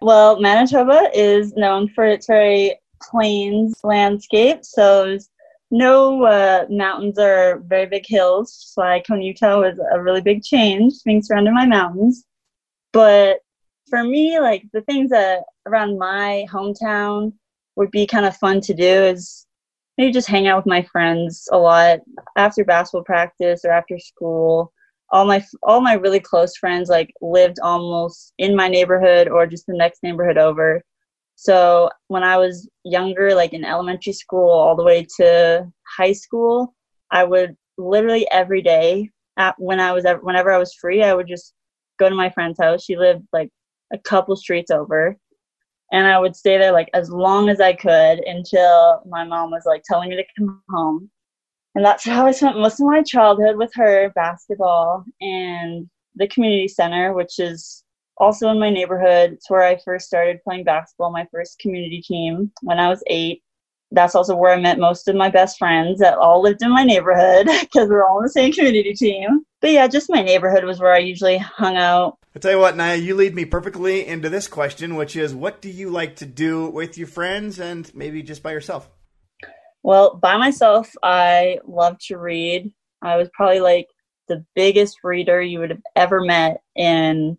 Well, 0.00 0.40
Manitoba 0.40 1.10
is 1.14 1.54
known 1.54 1.88
for 1.88 2.04
its 2.04 2.26
very 2.26 2.78
plains 3.10 3.80
landscape. 3.82 4.64
So 4.64 5.18
no 5.70 6.24
uh, 6.24 6.66
mountains 6.70 7.18
or 7.18 7.62
very 7.66 7.86
big 7.86 8.04
hills. 8.06 8.72
So 8.74 8.82
like 8.82 9.06
Utah 9.08 9.60
was 9.60 9.78
a 9.92 10.00
really 10.00 10.20
big 10.20 10.42
change 10.42 10.94
being 11.04 11.22
surrounded 11.22 11.54
by 11.54 11.66
mountains. 11.66 12.24
But 12.92 13.38
for 13.88 14.04
me, 14.04 14.38
like 14.38 14.64
the 14.72 14.82
things 14.82 15.10
that 15.10 15.42
around 15.66 15.98
my 15.98 16.46
hometown 16.50 17.32
would 17.76 17.90
be 17.90 18.06
kind 18.06 18.24
of 18.24 18.36
fun 18.36 18.60
to 18.62 18.74
do 18.74 18.84
is 18.84 19.46
maybe 19.98 20.12
just 20.12 20.28
hang 20.28 20.46
out 20.46 20.58
with 20.58 20.66
my 20.66 20.82
friends 20.82 21.48
a 21.52 21.58
lot 21.58 22.00
after 22.36 22.64
basketball 22.64 23.04
practice 23.04 23.64
or 23.64 23.72
after 23.72 23.98
school. 23.98 24.72
All 25.10 25.24
my 25.26 25.44
all 25.62 25.80
my 25.80 25.94
really 25.94 26.20
close 26.20 26.56
friends 26.56 26.88
like 26.88 27.12
lived 27.20 27.58
almost 27.62 28.32
in 28.38 28.56
my 28.56 28.68
neighborhood 28.68 29.28
or 29.28 29.46
just 29.46 29.66
the 29.66 29.74
next 29.76 30.02
neighborhood 30.02 30.38
over. 30.38 30.82
So 31.36 31.90
when 32.08 32.22
I 32.22 32.38
was 32.38 32.68
younger, 32.84 33.34
like 33.34 33.52
in 33.52 33.64
elementary 33.64 34.12
school 34.12 34.50
all 34.50 34.76
the 34.76 34.84
way 34.84 35.06
to 35.16 35.70
high 35.96 36.12
school, 36.12 36.74
I 37.10 37.24
would 37.24 37.56
literally 37.76 38.30
every 38.30 38.62
day 38.62 39.10
at, 39.36 39.54
when 39.58 39.80
I 39.80 39.92
was 39.92 40.04
whenever 40.22 40.52
I 40.52 40.58
was 40.58 40.74
free, 40.74 41.02
I 41.02 41.14
would 41.14 41.28
just 41.28 41.54
go 41.98 42.08
to 42.08 42.14
my 42.14 42.30
friend's 42.30 42.58
house. 42.58 42.84
She 42.84 42.96
lived 42.96 43.24
like 43.32 43.50
a 43.92 43.98
couple 43.98 44.36
streets 44.36 44.70
over, 44.70 45.16
and 45.92 46.06
I 46.06 46.18
would 46.18 46.36
stay 46.36 46.58
there 46.58 46.72
like 46.72 46.88
as 46.94 47.10
long 47.10 47.48
as 47.48 47.60
I 47.60 47.72
could 47.72 48.20
until 48.26 49.02
my 49.06 49.24
mom 49.24 49.50
was 49.50 49.64
like 49.66 49.82
telling 49.84 50.10
me 50.10 50.16
to 50.16 50.24
come 50.38 50.62
home. 50.70 51.10
And 51.74 51.84
that's 51.84 52.04
how 52.04 52.26
I 52.26 52.30
spent 52.30 52.58
most 52.58 52.80
of 52.80 52.86
my 52.86 53.02
childhood 53.02 53.56
with 53.56 53.72
her, 53.74 54.10
basketball 54.14 55.04
and 55.20 55.88
the 56.14 56.28
community 56.28 56.68
center, 56.68 57.12
which 57.12 57.38
is 57.38 57.83
also 58.16 58.48
in 58.48 58.58
my 58.58 58.70
neighborhood. 58.70 59.32
It's 59.32 59.50
where 59.50 59.64
I 59.64 59.78
first 59.84 60.06
started 60.06 60.42
playing 60.42 60.64
basketball, 60.64 61.10
my 61.10 61.26
first 61.30 61.58
community 61.58 62.00
team 62.00 62.52
when 62.62 62.78
I 62.78 62.88
was 62.88 63.02
eight. 63.06 63.42
That's 63.90 64.14
also 64.14 64.34
where 64.34 64.52
I 64.52 64.60
met 64.60 64.78
most 64.78 65.06
of 65.06 65.14
my 65.14 65.30
best 65.30 65.58
friends 65.58 66.00
that 66.00 66.18
all 66.18 66.42
lived 66.42 66.62
in 66.62 66.72
my 66.72 66.82
neighborhood 66.82 67.46
because 67.60 67.88
we're 67.88 68.06
all 68.06 68.16
on 68.16 68.22
the 68.24 68.28
same 68.28 68.52
community 68.52 68.94
team. 68.94 69.44
But 69.60 69.70
yeah, 69.70 69.86
just 69.86 70.10
my 70.10 70.22
neighborhood 70.22 70.64
was 70.64 70.80
where 70.80 70.92
I 70.92 70.98
usually 70.98 71.38
hung 71.38 71.76
out. 71.76 72.18
I 72.34 72.40
tell 72.40 72.50
you 72.50 72.58
what, 72.58 72.74
Niyah, 72.74 73.00
you 73.00 73.14
lead 73.14 73.34
me 73.34 73.44
perfectly 73.44 74.04
into 74.04 74.28
this 74.28 74.48
question, 74.48 74.96
which 74.96 75.14
is 75.14 75.34
what 75.34 75.60
do 75.60 75.70
you 75.70 75.90
like 75.90 76.16
to 76.16 76.26
do 76.26 76.68
with 76.68 76.98
your 76.98 77.06
friends 77.06 77.60
and 77.60 77.94
maybe 77.94 78.22
just 78.22 78.42
by 78.42 78.50
yourself? 78.50 78.90
Well, 79.84 80.16
by 80.16 80.38
myself, 80.38 80.92
I 81.02 81.60
love 81.66 81.98
to 82.08 82.18
read. 82.18 82.72
I 83.02 83.16
was 83.16 83.28
probably 83.34 83.60
like 83.60 83.86
the 84.28 84.44
biggest 84.54 84.96
reader 85.04 85.40
you 85.40 85.60
would 85.60 85.70
have 85.70 85.82
ever 85.94 86.22
met 86.22 86.62
in 86.74 87.38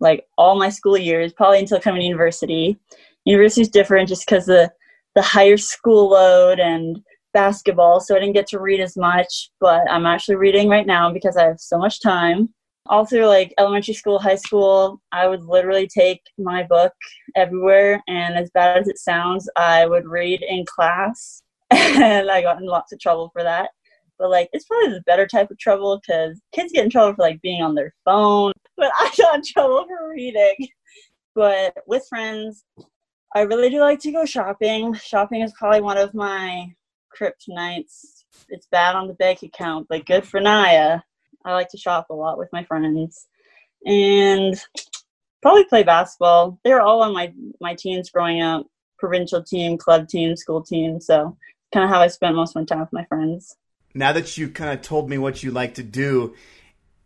like 0.00 0.26
all 0.38 0.58
my 0.58 0.70
school 0.70 0.96
years, 0.96 1.32
probably 1.32 1.60
until 1.60 1.80
coming 1.80 2.00
to 2.00 2.06
university. 2.06 2.78
University 3.24 3.62
is 3.62 3.68
different 3.68 4.08
just 4.08 4.26
because 4.26 4.46
the 4.46 4.70
the 5.16 5.22
higher 5.22 5.56
school 5.56 6.10
load 6.10 6.60
and 6.60 7.00
basketball, 7.32 8.00
so 8.00 8.16
I 8.16 8.20
didn't 8.20 8.34
get 8.34 8.46
to 8.48 8.60
read 8.60 8.80
as 8.80 8.96
much. 8.96 9.50
But 9.60 9.82
I'm 9.90 10.06
actually 10.06 10.36
reading 10.36 10.68
right 10.68 10.86
now 10.86 11.12
because 11.12 11.36
I 11.36 11.44
have 11.44 11.60
so 11.60 11.78
much 11.78 12.00
time. 12.00 12.48
All 12.86 13.04
through 13.04 13.26
like 13.26 13.54
elementary 13.58 13.94
school, 13.94 14.18
high 14.18 14.36
school, 14.36 15.00
I 15.12 15.28
would 15.28 15.44
literally 15.44 15.86
take 15.86 16.22
my 16.38 16.62
book 16.62 16.92
everywhere, 17.36 18.02
and 18.08 18.36
as 18.36 18.50
bad 18.50 18.78
as 18.78 18.88
it 18.88 18.98
sounds, 18.98 19.48
I 19.56 19.86
would 19.86 20.06
read 20.06 20.42
in 20.42 20.64
class, 20.66 21.42
and 21.70 22.30
I 22.30 22.42
got 22.42 22.58
in 22.58 22.66
lots 22.66 22.92
of 22.92 22.98
trouble 22.98 23.30
for 23.32 23.42
that. 23.42 23.70
But 24.20 24.30
like 24.30 24.50
it's 24.52 24.66
probably 24.66 24.92
the 24.92 25.02
better 25.06 25.26
type 25.26 25.50
of 25.50 25.58
trouble 25.58 25.98
because 25.98 26.38
kids 26.52 26.72
get 26.72 26.84
in 26.84 26.90
trouble 26.90 27.14
for 27.14 27.22
like 27.22 27.40
being 27.40 27.62
on 27.62 27.74
their 27.74 27.94
phone, 28.04 28.52
but 28.76 28.92
I 28.98 29.10
got 29.16 29.36
in 29.36 29.42
trouble 29.42 29.86
for 29.86 30.10
reading. 30.10 30.68
But 31.34 31.74
with 31.86 32.06
friends, 32.06 32.64
I 33.34 33.40
really 33.42 33.70
do 33.70 33.80
like 33.80 33.98
to 34.00 34.12
go 34.12 34.26
shopping. 34.26 34.92
Shopping 34.94 35.40
is 35.40 35.54
probably 35.58 35.80
one 35.80 35.96
of 35.96 36.12
my 36.12 36.66
kryptonites. 37.18 38.24
It's 38.50 38.66
bad 38.70 38.94
on 38.94 39.08
the 39.08 39.14
bank 39.14 39.42
account, 39.42 39.86
but 39.88 40.04
good 40.04 40.26
for 40.26 40.38
Niyah. 40.38 41.02
I 41.46 41.52
like 41.54 41.70
to 41.70 41.78
shop 41.78 42.08
a 42.10 42.14
lot 42.14 42.36
with 42.36 42.50
my 42.52 42.62
friends. 42.64 43.26
And 43.86 44.54
probably 45.40 45.64
play 45.64 45.82
basketball. 45.82 46.58
They 46.62 46.74
were 46.74 46.82
all 46.82 47.02
on 47.02 47.14
my 47.14 47.32
my 47.58 47.74
teams 47.74 48.10
growing 48.10 48.42
up, 48.42 48.66
provincial 48.98 49.42
team, 49.42 49.78
club 49.78 50.08
team, 50.08 50.36
school 50.36 50.62
team. 50.62 51.00
So 51.00 51.38
kind 51.72 51.84
of 51.84 51.90
how 51.90 52.00
I 52.00 52.08
spent 52.08 52.36
most 52.36 52.50
of 52.50 52.56
my 52.56 52.64
time 52.66 52.80
with 52.80 52.92
my 52.92 53.06
friends. 53.06 53.56
Now 53.94 54.12
that 54.12 54.38
you 54.38 54.48
kind 54.48 54.72
of 54.72 54.82
told 54.82 55.10
me 55.10 55.18
what 55.18 55.42
you 55.42 55.50
like 55.50 55.74
to 55.74 55.82
do, 55.82 56.34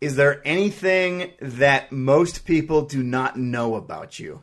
is 0.01 0.15
there 0.15 0.41
anything 0.45 1.31
that 1.41 1.91
most 1.91 2.45
people 2.45 2.83
do 2.83 3.01
not 3.01 3.37
know 3.37 3.75
about 3.75 4.19
you? 4.19 4.41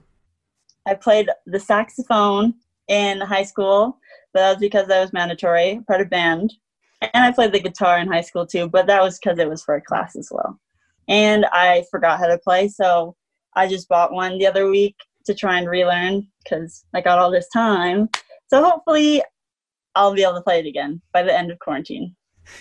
I 0.87 0.94
played 0.94 1.28
the 1.46 1.61
saxophone 1.61 2.55
in 2.88 3.20
high 3.20 3.44
school, 3.44 3.98
but 4.33 4.40
that 4.40 4.50
was 4.50 4.59
because 4.59 4.90
I 4.90 5.00
was 5.00 5.12
mandatory, 5.12 5.81
part 5.87 6.00
of 6.00 6.11
band. 6.11 6.52
And 7.00 7.24
I 7.24 7.31
played 7.31 7.52
the 7.52 7.61
guitar 7.61 7.98
in 7.98 8.11
high 8.11 8.22
school 8.22 8.46
too, 8.46 8.68
but 8.68 8.87
that 8.87 9.02
was 9.02 9.18
because 9.18 9.38
it 9.38 9.48
was 9.48 9.62
for 9.62 9.76
a 9.76 9.83
class 9.83 10.16
as 10.16 10.28
well. 10.33 10.59
And 11.09 11.46
I 11.46 11.85
forgot 11.90 12.18
how 12.18 12.26
to 12.26 12.38
play, 12.38 12.68
so 12.68 13.16
I 13.55 13.68
just 13.68 13.88
bought 13.88 14.12
one 14.12 14.38
the 14.38 14.46
other 14.46 14.68
week 14.68 14.96
to 15.26 15.35
try 15.35 15.59
and 15.59 15.68
relearn 15.68 16.26
because 16.42 16.85
I 16.94 17.00
got 17.00 17.18
all 17.18 17.31
this 17.31 17.48
time. 17.48 18.09
So 18.48 18.62
hopefully 18.62 19.22
I'll 19.94 20.14
be 20.14 20.22
able 20.22 20.35
to 20.35 20.42
play 20.42 20.61
it 20.61 20.66
again 20.66 21.00
by 21.12 21.22
the 21.22 21.37
end 21.37 21.50
of 21.50 21.59
quarantine. 21.59 22.16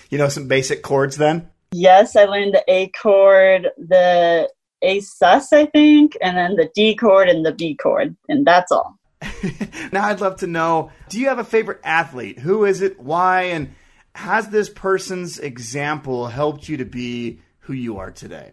You 0.09 0.17
know 0.17 0.29
some 0.29 0.47
basic 0.47 0.81
chords 0.83 1.17
then? 1.17 1.49
Yes, 1.71 2.15
I 2.15 2.25
learned 2.25 2.53
the 2.53 2.63
A 2.67 2.87
chord, 2.89 3.69
the 3.77 4.49
A 4.81 4.99
sus, 4.99 5.53
I 5.53 5.65
think, 5.67 6.17
and 6.21 6.37
then 6.37 6.55
the 6.55 6.69
D 6.75 6.95
chord 6.95 7.29
and 7.29 7.45
the 7.45 7.53
B 7.53 7.75
chord, 7.75 8.15
and 8.27 8.45
that's 8.45 8.71
all. 8.71 8.97
now 9.91 10.05
I'd 10.05 10.21
love 10.21 10.37
to 10.37 10.47
know 10.47 10.91
do 11.09 11.19
you 11.19 11.27
have 11.27 11.39
a 11.39 11.43
favorite 11.43 11.79
athlete? 11.83 12.39
Who 12.39 12.65
is 12.65 12.81
it? 12.81 12.99
Why? 12.99 13.43
And 13.43 13.75
has 14.15 14.49
this 14.49 14.69
person's 14.69 15.39
example 15.39 16.27
helped 16.27 16.67
you 16.67 16.77
to 16.77 16.85
be 16.85 17.39
who 17.59 17.73
you 17.73 17.97
are 17.97 18.11
today? 18.11 18.51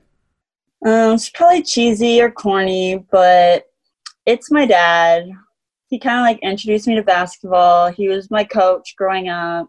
Um, 0.84 1.14
it's 1.14 1.30
probably 1.30 1.62
cheesy 1.62 2.20
or 2.20 2.30
corny, 2.30 3.04
but 3.10 3.64
it's 4.26 4.50
my 4.50 4.66
dad. 4.66 5.28
He 5.88 5.98
kind 5.98 6.18
of 6.18 6.22
like 6.22 6.38
introduced 6.42 6.86
me 6.86 6.94
to 6.94 7.02
basketball. 7.02 7.90
He 7.90 8.08
was 8.08 8.30
my 8.30 8.44
coach 8.44 8.94
growing 8.96 9.28
up, 9.28 9.68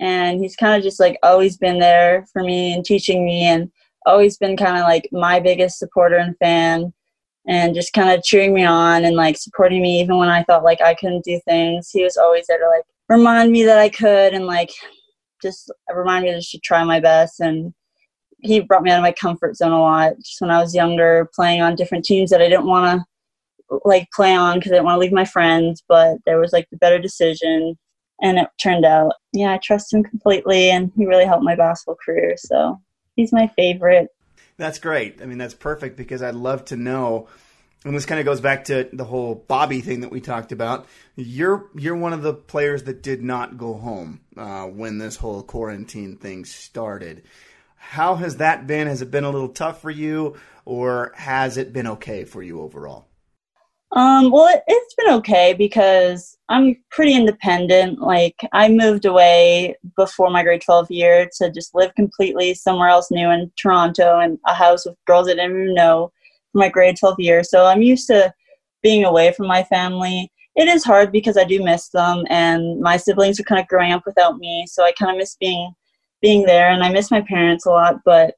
and 0.00 0.40
he's 0.40 0.56
kind 0.56 0.76
of 0.76 0.82
just 0.82 1.00
like 1.00 1.18
always 1.22 1.56
been 1.56 1.78
there 1.78 2.26
for 2.32 2.42
me 2.42 2.72
and 2.72 2.84
teaching 2.84 3.24
me, 3.24 3.42
and 3.44 3.70
always 4.06 4.38
been 4.38 4.56
kind 4.56 4.76
of 4.76 4.84
like 4.84 5.08
my 5.12 5.40
biggest 5.40 5.78
supporter 5.78 6.16
and 6.16 6.36
fan, 6.38 6.92
and 7.46 7.74
just 7.74 7.92
kind 7.92 8.10
of 8.10 8.22
cheering 8.22 8.54
me 8.54 8.64
on 8.64 9.04
and 9.04 9.16
like 9.16 9.36
supporting 9.36 9.82
me 9.82 10.00
even 10.00 10.16
when 10.18 10.28
I 10.28 10.44
thought 10.44 10.64
like 10.64 10.80
I 10.80 10.94
couldn't 10.94 11.24
do 11.24 11.40
things. 11.44 11.90
He 11.90 12.04
was 12.04 12.16
always 12.16 12.46
there 12.46 12.58
to 12.58 12.68
like 12.68 12.84
remind 13.08 13.52
me 13.52 13.64
that 13.64 13.78
I 13.78 13.88
could 13.88 14.34
and 14.34 14.46
like 14.46 14.70
just 15.42 15.70
remind 15.94 16.24
me 16.24 16.40
to 16.40 16.58
try 16.60 16.84
my 16.84 17.00
best 17.00 17.40
and 17.40 17.72
he 18.40 18.60
brought 18.60 18.82
me 18.82 18.90
out 18.90 18.98
of 18.98 19.02
my 19.02 19.12
comfort 19.12 19.56
zone 19.56 19.72
a 19.72 19.80
lot 19.80 20.16
just 20.18 20.40
when 20.40 20.50
I 20.50 20.60
was 20.60 20.74
younger, 20.74 21.28
playing 21.34 21.60
on 21.60 21.74
different 21.74 22.04
teams 22.04 22.30
that 22.30 22.40
I 22.40 22.48
didn't 22.48 22.66
want 22.66 23.00
to 23.00 23.80
like 23.84 24.08
play 24.14 24.34
on 24.34 24.58
because 24.58 24.72
I 24.72 24.76
didn't 24.76 24.86
want 24.86 24.96
to 24.96 25.00
leave 25.00 25.12
my 25.12 25.24
friends, 25.24 25.82
but 25.88 26.18
there 26.24 26.38
was 26.38 26.52
like 26.52 26.68
the 26.70 26.76
better 26.76 26.98
decision. 26.98 27.76
And 28.20 28.38
it 28.38 28.48
turned 28.60 28.84
out, 28.84 29.12
yeah, 29.32 29.52
I 29.52 29.58
trust 29.58 29.92
him 29.92 30.02
completely, 30.02 30.70
and 30.70 30.90
he 30.96 31.06
really 31.06 31.24
helped 31.24 31.44
my 31.44 31.54
basketball 31.54 31.96
career. 32.04 32.34
So 32.36 32.80
he's 33.14 33.32
my 33.32 33.46
favorite. 33.56 34.08
That's 34.56 34.80
great. 34.80 35.22
I 35.22 35.26
mean, 35.26 35.38
that's 35.38 35.54
perfect 35.54 35.96
because 35.96 36.22
I'd 36.22 36.34
love 36.34 36.64
to 36.66 36.76
know. 36.76 37.28
And 37.84 37.94
this 37.94 38.06
kind 38.06 38.18
of 38.18 38.26
goes 38.26 38.40
back 38.40 38.64
to 38.64 38.88
the 38.92 39.04
whole 39.04 39.36
Bobby 39.46 39.80
thing 39.80 40.00
that 40.00 40.10
we 40.10 40.20
talked 40.20 40.50
about. 40.50 40.86
You're 41.14 41.68
you're 41.76 41.96
one 41.96 42.12
of 42.12 42.22
the 42.22 42.34
players 42.34 42.82
that 42.84 43.02
did 43.02 43.22
not 43.22 43.56
go 43.56 43.74
home 43.74 44.20
uh, 44.36 44.64
when 44.64 44.98
this 44.98 45.16
whole 45.16 45.42
quarantine 45.44 46.16
thing 46.16 46.44
started. 46.44 47.22
How 47.76 48.16
has 48.16 48.38
that 48.38 48.66
been? 48.66 48.88
Has 48.88 49.00
it 49.00 49.12
been 49.12 49.22
a 49.22 49.30
little 49.30 49.50
tough 49.50 49.80
for 49.80 49.90
you, 49.90 50.36
or 50.64 51.12
has 51.14 51.56
it 51.56 51.72
been 51.72 51.86
okay 51.86 52.24
for 52.24 52.42
you 52.42 52.60
overall? 52.60 53.07
Um, 53.92 54.30
well, 54.30 54.46
it, 54.48 54.62
has 54.68 54.94
been 54.98 55.14
okay 55.14 55.54
because 55.54 56.36
I'm 56.48 56.76
pretty 56.90 57.14
independent. 57.14 58.00
Like, 58.00 58.36
I 58.52 58.68
moved 58.68 59.06
away 59.06 59.76
before 59.96 60.30
my 60.30 60.42
grade 60.42 60.62
12 60.62 60.90
year 60.90 61.28
to 61.38 61.50
just 61.50 61.74
live 61.74 61.94
completely 61.94 62.54
somewhere 62.54 62.88
else 62.88 63.10
new 63.10 63.30
in 63.30 63.50
Toronto 63.56 64.18
and 64.20 64.38
a 64.46 64.52
house 64.54 64.84
with 64.84 64.96
girls 65.06 65.28
I 65.28 65.32
didn't 65.32 65.50
even 65.50 65.74
know 65.74 66.12
for 66.52 66.58
my 66.58 66.68
grade 66.68 66.98
12 66.98 67.16
year. 67.18 67.42
So 67.42 67.64
I'm 67.64 67.82
used 67.82 68.06
to 68.08 68.32
being 68.82 69.04
away 69.04 69.32
from 69.32 69.46
my 69.46 69.62
family. 69.64 70.30
It 70.54 70.68
is 70.68 70.84
hard 70.84 71.10
because 71.10 71.38
I 71.38 71.44
do 71.44 71.62
miss 71.62 71.88
them, 71.88 72.24
and 72.28 72.80
my 72.80 72.96
siblings 72.96 73.40
are 73.40 73.44
kind 73.44 73.60
of 73.60 73.68
growing 73.68 73.92
up 73.92 74.02
without 74.04 74.38
me. 74.38 74.66
So 74.68 74.84
I 74.84 74.92
kind 74.92 75.12
of 75.12 75.18
miss 75.18 75.36
being 75.40 75.72
being 76.20 76.44
there 76.44 76.70
and 76.70 76.82
I 76.82 76.90
miss 76.90 77.10
my 77.10 77.20
parents 77.20 77.66
a 77.66 77.70
lot, 77.70 77.96
but 78.04 78.34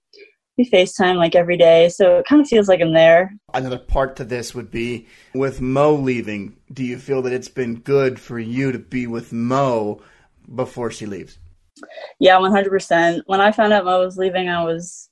we 0.60 0.70
FaceTime 0.70 1.16
like 1.16 1.34
every 1.34 1.56
day, 1.56 1.88
so 1.88 2.18
it 2.18 2.26
kind 2.26 2.42
of 2.42 2.48
feels 2.48 2.68
like 2.68 2.80
I'm 2.80 2.92
there. 2.92 3.32
Another 3.54 3.78
part 3.78 4.16
to 4.16 4.24
this 4.24 4.54
would 4.54 4.70
be 4.70 5.06
with 5.34 5.60
Mo 5.60 5.94
leaving. 5.94 6.56
Do 6.72 6.84
you 6.84 6.98
feel 6.98 7.22
that 7.22 7.32
it's 7.32 7.48
been 7.48 7.76
good 7.76 8.20
for 8.20 8.38
you 8.38 8.70
to 8.72 8.78
be 8.78 9.06
with 9.06 9.32
Mo 9.32 10.02
before 10.54 10.90
she 10.90 11.06
leaves? 11.06 11.38
Yeah, 12.18 12.36
100%. 12.36 13.22
When 13.24 13.40
I 13.40 13.52
found 13.52 13.72
out 13.72 13.86
Mo 13.86 14.04
was 14.04 14.18
leaving, 14.18 14.50
I 14.50 14.62
was, 14.62 15.08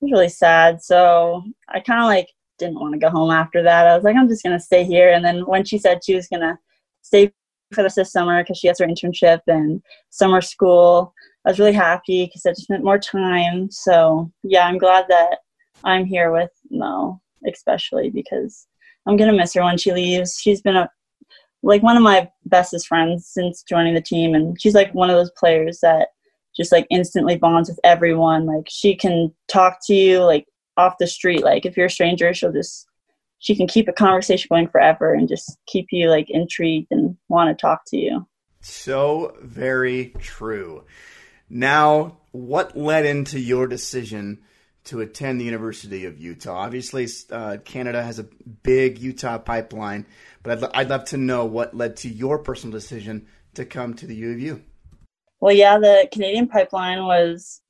was 0.00 0.10
really 0.10 0.30
sad. 0.30 0.82
So 0.82 1.42
I 1.68 1.80
kind 1.80 2.00
of 2.00 2.06
like 2.06 2.28
didn't 2.58 2.80
want 2.80 2.94
to 2.94 2.98
go 2.98 3.10
home 3.10 3.30
after 3.30 3.62
that. 3.62 3.86
I 3.86 3.94
was 3.94 4.04
like, 4.04 4.16
I'm 4.16 4.28
just 4.28 4.42
going 4.42 4.58
to 4.58 4.64
stay 4.64 4.84
here. 4.84 5.12
And 5.12 5.22
then 5.22 5.44
when 5.44 5.64
she 5.64 5.76
said 5.76 6.00
she 6.02 6.14
was 6.14 6.28
going 6.28 6.40
to 6.40 6.58
stay 7.02 7.30
for 7.74 7.82
this 7.82 7.98
summer 8.10 8.42
because 8.42 8.56
she 8.56 8.68
has 8.68 8.78
her 8.78 8.86
internship 8.86 9.40
and 9.48 9.82
summer 10.08 10.40
school, 10.40 11.12
I 11.48 11.50
was 11.50 11.58
really 11.58 11.72
happy 11.72 12.26
because 12.26 12.44
I 12.44 12.50
just 12.50 12.64
spent 12.64 12.84
more 12.84 12.98
time. 12.98 13.70
So 13.70 14.30
yeah, 14.42 14.66
I'm 14.66 14.76
glad 14.76 15.06
that 15.08 15.38
I'm 15.82 16.04
here 16.04 16.30
with 16.30 16.50
Mo, 16.70 17.22
especially 17.50 18.10
because 18.10 18.66
I'm 19.06 19.16
gonna 19.16 19.32
miss 19.32 19.54
her 19.54 19.62
when 19.64 19.78
she 19.78 19.94
leaves. 19.94 20.38
She's 20.38 20.60
been 20.60 20.76
a 20.76 20.90
like 21.62 21.82
one 21.82 21.96
of 21.96 22.02
my 22.02 22.28
bestest 22.44 22.86
friends 22.86 23.26
since 23.26 23.62
joining 23.62 23.94
the 23.94 24.02
team, 24.02 24.34
and 24.34 24.60
she's 24.60 24.74
like 24.74 24.94
one 24.94 25.08
of 25.08 25.16
those 25.16 25.30
players 25.38 25.80
that 25.80 26.08
just 26.54 26.70
like 26.70 26.86
instantly 26.90 27.38
bonds 27.38 27.70
with 27.70 27.80
everyone. 27.82 28.44
Like 28.44 28.66
she 28.68 28.94
can 28.94 29.32
talk 29.48 29.78
to 29.86 29.94
you 29.94 30.18
like 30.18 30.44
off 30.76 30.96
the 31.00 31.06
street. 31.06 31.42
Like 31.42 31.64
if 31.64 31.78
you're 31.78 31.86
a 31.86 31.90
stranger, 31.90 32.34
she'll 32.34 32.52
just 32.52 32.86
she 33.38 33.56
can 33.56 33.66
keep 33.66 33.88
a 33.88 33.92
conversation 33.94 34.48
going 34.50 34.68
forever 34.68 35.14
and 35.14 35.26
just 35.26 35.56
keep 35.66 35.86
you 35.92 36.10
like 36.10 36.26
intrigued 36.28 36.88
and 36.90 37.16
want 37.30 37.48
to 37.48 37.58
talk 37.58 37.84
to 37.86 37.96
you. 37.96 38.26
So 38.60 39.34
very 39.40 40.12
true. 40.18 40.84
Now, 41.50 42.18
what 42.32 42.76
led 42.76 43.06
into 43.06 43.38
your 43.38 43.66
decision 43.66 44.40
to 44.84 45.00
attend 45.00 45.40
the 45.40 45.44
University 45.44 46.04
of 46.04 46.18
Utah? 46.18 46.56
Obviously, 46.56 47.06
uh, 47.30 47.58
Canada 47.64 48.02
has 48.02 48.18
a 48.18 48.26
big 48.62 48.98
Utah 48.98 49.38
pipeline, 49.38 50.06
but 50.42 50.62
I'd, 50.62 50.70
I'd 50.74 50.90
love 50.90 51.04
to 51.06 51.16
know 51.16 51.44
what 51.44 51.74
led 51.74 51.96
to 51.98 52.08
your 52.08 52.38
personal 52.38 52.72
decision 52.72 53.26
to 53.54 53.64
come 53.64 53.94
to 53.94 54.06
the 54.06 54.14
U 54.14 54.32
of 54.32 54.40
U. 54.40 54.62
Well, 55.40 55.54
yeah, 55.54 55.78
the 55.78 56.08
Canadian 56.12 56.48
pipeline 56.48 57.04
was 57.04 57.62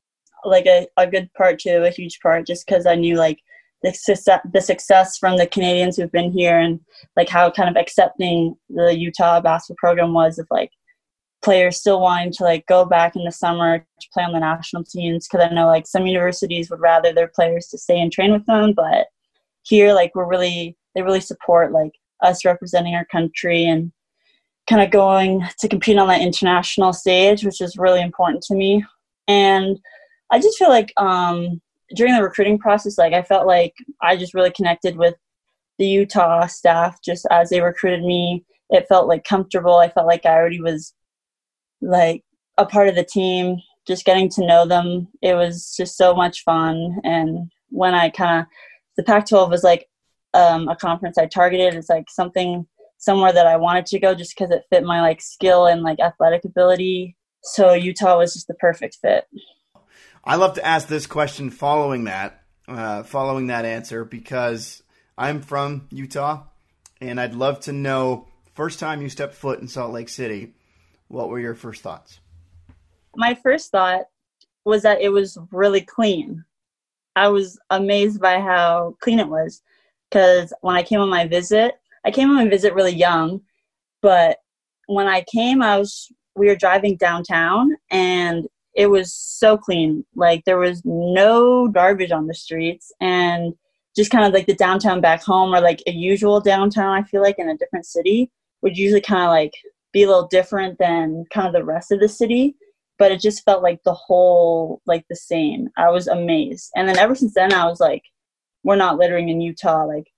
like 0.45 0.67
a, 0.67 0.87
a 0.97 1.07
good 1.07 1.33
part 1.35 1.61
too, 1.61 1.85
a 1.85 1.91
huge 1.91 2.21
part, 2.21 2.47
just 2.47 2.67
because 2.67 2.87
I 2.87 2.95
knew 2.95 3.17
like 3.17 3.39
the 3.83 3.93
success, 3.93 4.41
the 4.51 4.61
success 4.61 5.19
from 5.19 5.37
the 5.37 5.47
Canadians 5.47 5.97
who've 5.97 6.11
been 6.11 6.33
here 6.33 6.59
and 6.59 6.81
like 7.17 7.29
how 7.29 7.51
kind 7.51 7.69
of 7.69 7.81
accepting 7.81 8.57
the 8.69 8.97
Utah 8.97 9.41
basketball 9.41 9.77
program 9.79 10.13
was 10.13 10.39
of 10.39 10.47
like 10.51 10.73
players 11.49 11.79
still 11.79 12.03
wanting 12.03 12.31
to 12.31 12.43
like 12.43 12.67
go 12.67 12.85
back 12.85 13.17
in 13.17 13.25
the 13.25 13.33
summer 13.33 13.79
to 13.79 14.09
play 14.13 14.23
on 14.23 14.35
the 14.35 14.39
national 14.39 14.85
teams 14.85 15.27
because 15.27 15.49
I 15.51 15.55
know 15.55 15.67
like 15.67 15.87
some 15.87 16.07
universities 16.07 16.69
would 16.69 16.79
rather 16.79 17.11
their 17.11 17.33
players 17.35 17.69
to 17.69 17.79
stay 17.79 17.99
and 17.99 18.13
train 18.13 18.33
with 18.33 18.45
them, 18.45 18.75
but 18.75 19.07
here 19.63 19.95
like 19.95 20.15
we're 20.15 20.29
really 20.29 20.77
they 20.95 21.01
really 21.01 21.23
support 21.23 21.73
like 21.73 21.93
us 22.23 22.45
representing 22.45 22.95
our 22.95 23.07
country 23.07 23.65
and 23.65 23.91
kind 24.69 24.83
of 24.83 24.91
going 24.91 25.43
to 25.59 25.69
compete 25.69 25.97
on 25.97 26.09
that 26.09 26.21
international 26.21 26.93
stage, 26.93 27.43
which 27.47 27.63
is 27.63 27.79
really 27.79 28.03
important 28.03 28.43
to 28.43 28.55
me. 28.55 28.85
And 29.27 29.79
I 30.31 30.41
just 30.41 30.59
feel 30.59 30.69
like 30.69 30.93
um, 30.99 31.63
during 31.97 32.15
the 32.15 32.23
recruiting 32.23 32.59
process, 32.59 32.99
like 32.99 33.15
I 33.15 33.23
felt 33.23 33.47
like 33.47 33.73
I 34.03 34.19
just 34.19 34.35
really 34.35 34.51
connected 34.51 34.99
with 34.99 35.15
the 35.79 35.87
Utah 35.87 36.47
staff 36.47 36.99
just 37.03 37.27
as 37.31 37.49
they 37.49 37.63
recruited 37.63 38.05
me. 38.05 38.45
It 38.69 38.85
felt 38.87 39.09
like 39.09 39.25
comfortable. 39.25 39.79
I 39.79 39.89
felt 39.89 40.07
like 40.07 40.27
I 40.27 40.35
already 40.35 40.61
was 40.61 40.93
like 41.81 42.25
a 42.57 42.67
part 42.67 42.89
of 42.89 42.95
the 42.95 43.05
team, 43.05 43.59
just 43.87 44.05
getting 44.05 44.29
to 44.31 44.47
know 44.47 44.67
them. 44.67 45.09
It 45.23 45.35
was 45.35 45.75
just 45.77 45.97
so 45.97 46.15
much 46.15 46.43
fun. 46.45 46.99
And 47.05 47.51
when 47.71 47.95
I 47.95 48.11
kind 48.11 48.41
of, 48.41 48.47
the 48.97 49.03
Pac 49.03 49.29
12 49.29 49.51
was 49.51 49.63
like 49.63 49.89
um, 50.35 50.69
a 50.69 50.77
conference 50.77 51.19
I 51.19 51.27
targeted. 51.27 51.75
It's 51.75 51.89
like 51.89 52.11
something, 52.11 52.67
somewhere 52.99 53.33
that 53.33 53.47
I 53.47 53.57
wanted 53.57 53.87
to 53.87 53.99
go 53.99 54.15
just 54.15 54.37
because 54.37 54.51
it 54.51 54.65
fit 54.71 54.85
my 54.85 55.01
like 55.01 55.21
skill 55.21 55.67
and 55.67 55.83
like 55.83 56.01
athletic 56.01 56.45
ability 56.45 57.17
So 57.43 57.73
Utah 57.73 58.19
was 58.19 58.35
just 58.35 58.49
the 58.49 58.55
perfect 58.55 58.99
fit. 59.01 59.27
I 60.25 60.37
love 60.37 60.55
to 60.55 60.67
ask 60.67 60.89
this 60.89 61.07
question 61.07 61.51
following 61.51 62.05
that, 62.05 62.43
uh, 62.67 63.03
following 63.03 63.47
that 63.47 63.65
answer, 63.65 64.05
because 64.05 64.83
I'm 65.17 65.41
from 65.41 65.87
Utah, 65.91 66.45
and 67.01 67.21
I'd 67.21 67.35
love 67.35 67.61
to 67.61 67.73
know 67.73 68.29
first 68.55 68.79
time 68.79 69.01
you 69.01 69.09
stepped 69.09 69.35
foot 69.35 69.61
in 69.61 69.69
Salt 69.69 69.93
Lake 69.93 70.09
City, 70.09 70.55
what 71.09 71.29
were 71.29 71.41
your 71.41 71.55
first 71.55 71.83
thoughts? 71.83 72.21
My 73.17 73.35
first 73.35 73.71
thought 73.71 74.03
was 74.65 74.83
that 74.83 75.01
it 75.01 75.09
was 75.09 75.39
really 75.51 75.81
clean. 75.81 76.45
I 77.17 77.29
was 77.29 77.59
amazed 77.71 78.21
by 78.21 78.41
how 78.41 78.97
clean 79.01 79.19
it 79.19 79.29
was 79.29 79.63
because 80.11 80.53
when 80.61 80.77
I 80.77 80.83
came 80.83 81.01
on 81.01 81.09
my 81.09 81.27
visit, 81.27 81.75
I 82.05 82.11
came 82.11 82.31
on 82.31 82.37
my 82.37 82.49
visit 82.49 82.75
really 82.75 82.95
young, 82.95 83.41
but 84.03 84.39
when 84.87 85.09
I 85.09 85.25
came, 85.33 85.63
I 85.63 85.79
was 85.79 86.13
we 86.37 86.47
were 86.47 86.57
driving 86.57 86.97
downtown 86.97 87.77
and 87.91 88.47
it 88.75 88.87
was 88.87 89.13
so 89.13 89.57
clean. 89.57 90.05
Like 90.15 90.45
there 90.45 90.59
was 90.59 90.83
no 90.85 91.69
garbage 91.69 92.13
on 92.13 92.29
the 92.29 92.35
streets 92.35 92.93
and 93.01 93.55
just 93.97 94.13
kind 94.13 94.25
of 94.25 94.33
like 94.33 94.47
the 94.47 94.55
downtown 94.55 95.01
back 95.01 95.23
home 95.25 95.53
or 95.53 95.61
like 95.61 95.83
a 95.89 95.91
usual 95.91 96.41
downtown, 96.41 96.97
I 96.97 97.03
feel 97.03 97.23
like 97.23 97.41
in 97.41 97.49
a 97.49 97.57
different 97.57 97.87
city 97.87 98.31
would 98.63 98.77
usually 98.77 99.01
kind 99.01 99.23
of 99.23 99.31
like 99.31 99.53
be 99.93 100.03
a 100.03 100.07
little 100.07 100.29
different 100.29 100.79
than 100.79 101.25
kind 101.33 101.47
of 101.47 101.53
the 101.53 101.65
rest 101.65 101.93
of 101.93 102.01
the 102.01 102.09
city. 102.09 102.57
But 102.99 103.13
it 103.13 103.21
just 103.21 103.45
felt 103.45 103.63
like 103.63 103.81
the 103.85 103.95
whole 103.95 104.83
like 104.87 105.05
the 105.09 105.17
same. 105.17 105.69
I 105.77 105.91
was 105.91 106.09
amazed. 106.09 106.71
And 106.75 106.89
then 106.89 106.99
ever 106.99 107.15
since 107.15 107.35
then 107.35 107.53
I 107.53 107.67
was 107.67 107.81
like, 107.81 108.03
we're 108.65 108.77
not 108.77 108.99
littering 108.99 109.29
in 109.29 109.41
Utah. 109.41 109.85
Like 109.85 110.09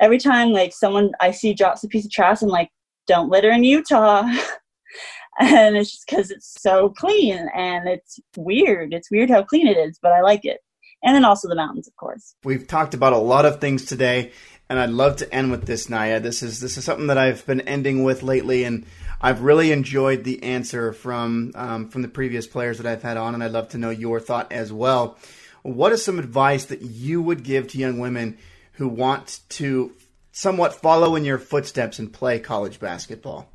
every 0.00 0.18
time 0.18 0.52
like 0.52 0.72
someone 0.72 1.12
I 1.20 1.32
see 1.32 1.52
drops 1.52 1.82
a 1.82 1.88
piece 1.88 2.04
of 2.04 2.12
trash, 2.12 2.42
I'm 2.42 2.48
like, 2.48 2.70
don't 3.06 3.30
litter 3.30 3.50
in 3.50 3.64
Utah. 3.64 4.22
and 5.40 5.76
it's 5.76 5.92
just 5.92 6.06
because 6.06 6.30
it's 6.30 6.60
so 6.60 6.90
clean 6.90 7.48
and 7.54 7.88
it's 7.88 8.20
weird. 8.36 8.92
It's 8.92 9.10
weird 9.10 9.30
how 9.30 9.42
clean 9.42 9.66
it 9.66 9.76
is, 9.76 9.98
but 10.00 10.12
I 10.12 10.20
like 10.20 10.44
it. 10.44 10.60
And 11.02 11.14
then 11.14 11.24
also 11.24 11.48
the 11.48 11.54
mountains, 11.54 11.86
of 11.86 11.96
course. 11.96 12.34
We've 12.44 12.66
talked 12.66 12.94
about 12.94 13.12
a 13.12 13.18
lot 13.18 13.46
of 13.46 13.60
things 13.60 13.84
today, 13.84 14.32
and 14.68 14.80
I'd 14.80 14.90
love 14.90 15.16
to 15.16 15.32
end 15.32 15.52
with 15.52 15.64
this, 15.64 15.86
Niyah. 15.86 16.22
This 16.22 16.42
is 16.42 16.60
this 16.60 16.76
is 16.76 16.84
something 16.84 17.06
that 17.06 17.18
I've 17.18 17.46
been 17.46 17.60
ending 17.60 18.02
with 18.02 18.24
lately, 18.24 18.64
and 18.64 18.84
I've 19.20 19.42
really 19.42 19.72
enjoyed 19.72 20.24
the 20.24 20.42
answer 20.42 20.92
from 20.92 21.52
um, 21.54 21.88
from 21.88 22.02
the 22.02 22.08
previous 22.08 22.46
players 22.46 22.78
that 22.78 22.86
I've 22.86 23.02
had 23.02 23.16
on, 23.16 23.34
and 23.34 23.42
I'd 23.42 23.52
love 23.52 23.68
to 23.70 23.78
know 23.78 23.90
your 23.90 24.20
thought 24.20 24.52
as 24.52 24.72
well. 24.72 25.18
What 25.62 25.92
is 25.92 26.04
some 26.04 26.18
advice 26.18 26.66
that 26.66 26.82
you 26.82 27.20
would 27.20 27.42
give 27.42 27.68
to 27.68 27.78
young 27.78 27.98
women 27.98 28.38
who 28.72 28.88
want 28.88 29.40
to 29.50 29.92
somewhat 30.30 30.74
follow 30.74 31.16
in 31.16 31.24
your 31.24 31.38
footsteps 31.38 31.98
and 31.98 32.12
play 32.12 32.38
college 32.38 32.78
basketball? 32.78 33.50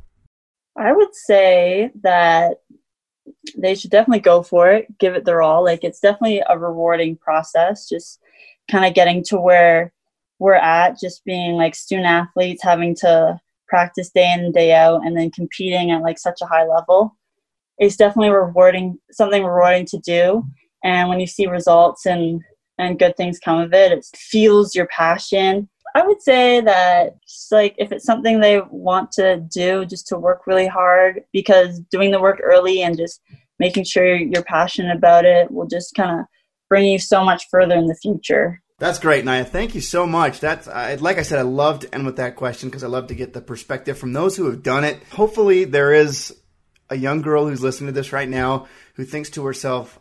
I 0.77 0.91
would 0.91 1.15
say 1.27 1.91
that 2.01 2.57
they 3.57 3.75
should 3.75 3.91
definitely 3.91 4.19
go 4.19 4.43
for 4.43 4.71
it, 4.71 4.97
give 4.97 5.15
it 5.15 5.23
their 5.23 5.41
all. 5.41 5.63
Like 5.63 5.83
it's 5.83 6.01
definitely 6.01 6.43
a 6.47 6.59
rewarding 6.59 7.15
process, 7.15 7.87
just 7.87 8.19
kind 8.69 8.85
of 8.85 8.93
getting 8.93 9.23
to 9.25 9.39
where 9.39 9.93
we're 10.39 10.55
at, 10.55 10.99
just 10.99 11.23
being 11.23 11.53
like 11.53 11.73
student 11.73 12.07
athletes, 12.07 12.63
having 12.63 12.95
to 12.95 13.39
practice 13.73 14.09
day 14.09 14.31
in 14.33 14.45
and 14.45 14.53
day 14.53 14.73
out, 14.73 15.05
and 15.05 15.17
then 15.17 15.31
competing 15.31 15.91
at 15.91 16.01
like 16.01 16.19
such 16.19 16.39
a 16.41 16.45
high 16.45 16.65
level. 16.65 17.17
It's 17.77 17.95
definitely 17.95 18.29
rewarding, 18.29 18.99
something 19.11 19.43
rewarding 19.43 19.85
to 19.87 19.97
do. 19.99 20.43
And 20.83 21.09
when 21.09 21.19
you 21.19 21.27
see 21.27 21.47
results 21.47 22.05
and 22.05 22.41
and 22.77 22.99
good 22.99 23.15
things 23.15 23.39
come 23.39 23.59
of 23.59 23.73
it, 23.73 23.91
it 23.91 24.05
fuels 24.15 24.75
your 24.75 24.87
passion 24.87 25.69
I 25.95 26.05
would 26.05 26.21
say 26.21 26.59
that 26.61 27.21
just 27.21 27.51
like 27.51 27.75
if 27.77 27.91
it's 27.91 28.05
something 28.05 28.39
they 28.39 28.61
want 28.71 29.11
to 29.13 29.45
do, 29.53 29.85
just 29.85 30.07
to 30.07 30.17
work 30.17 30.47
really 30.47 30.67
hard 30.67 31.21
because 31.31 31.79
doing 31.91 32.09
the 32.09 32.21
work 32.21 32.39
early 32.41 32.81
and 32.81 32.97
just 32.97 33.21
making 33.59 33.83
sure 33.83 34.15
you're 34.15 34.43
passionate 34.43 34.97
about 34.97 35.25
it 35.25 35.51
will 35.51 35.67
just 35.67 35.93
kind 35.93 36.19
of 36.19 36.25
bring 36.67 36.85
you 36.85 36.97
so 36.97 37.23
much 37.23 37.45
further 37.51 37.75
in 37.75 37.85
the 37.85 37.95
future. 37.95 38.61
That's 38.79 38.99
great, 38.99 39.23
Niyah. 39.23 39.47
Thank 39.47 39.75
you 39.75 39.81
so 39.81 40.05
much. 40.05 40.39
That's 40.39 40.67
I, 40.67 40.95
like 40.95 41.17
I 41.17 41.21
said, 41.21 41.39
I 41.39 41.43
love 41.43 41.79
to 41.79 41.93
end 41.93 42.05
with 42.05 42.17
that 42.17 42.35
question 42.35 42.69
because 42.69 42.83
I 42.83 42.87
love 42.87 43.07
to 43.07 43.15
get 43.15 43.33
the 43.33 43.41
perspective 43.41 43.97
from 43.97 44.13
those 44.13 44.35
who 44.35 44.45
have 44.45 44.63
done 44.63 44.83
it. 44.83 45.01
Hopefully, 45.11 45.63
there 45.63 45.93
is 45.93 46.35
a 46.89 46.97
young 46.97 47.21
girl 47.21 47.47
who's 47.47 47.61
listening 47.61 47.87
to 47.87 47.93
this 47.93 48.11
right 48.11 48.27
now 48.27 48.67
who 48.95 49.05
thinks 49.05 49.29
to 49.31 49.45
herself, 49.45 49.99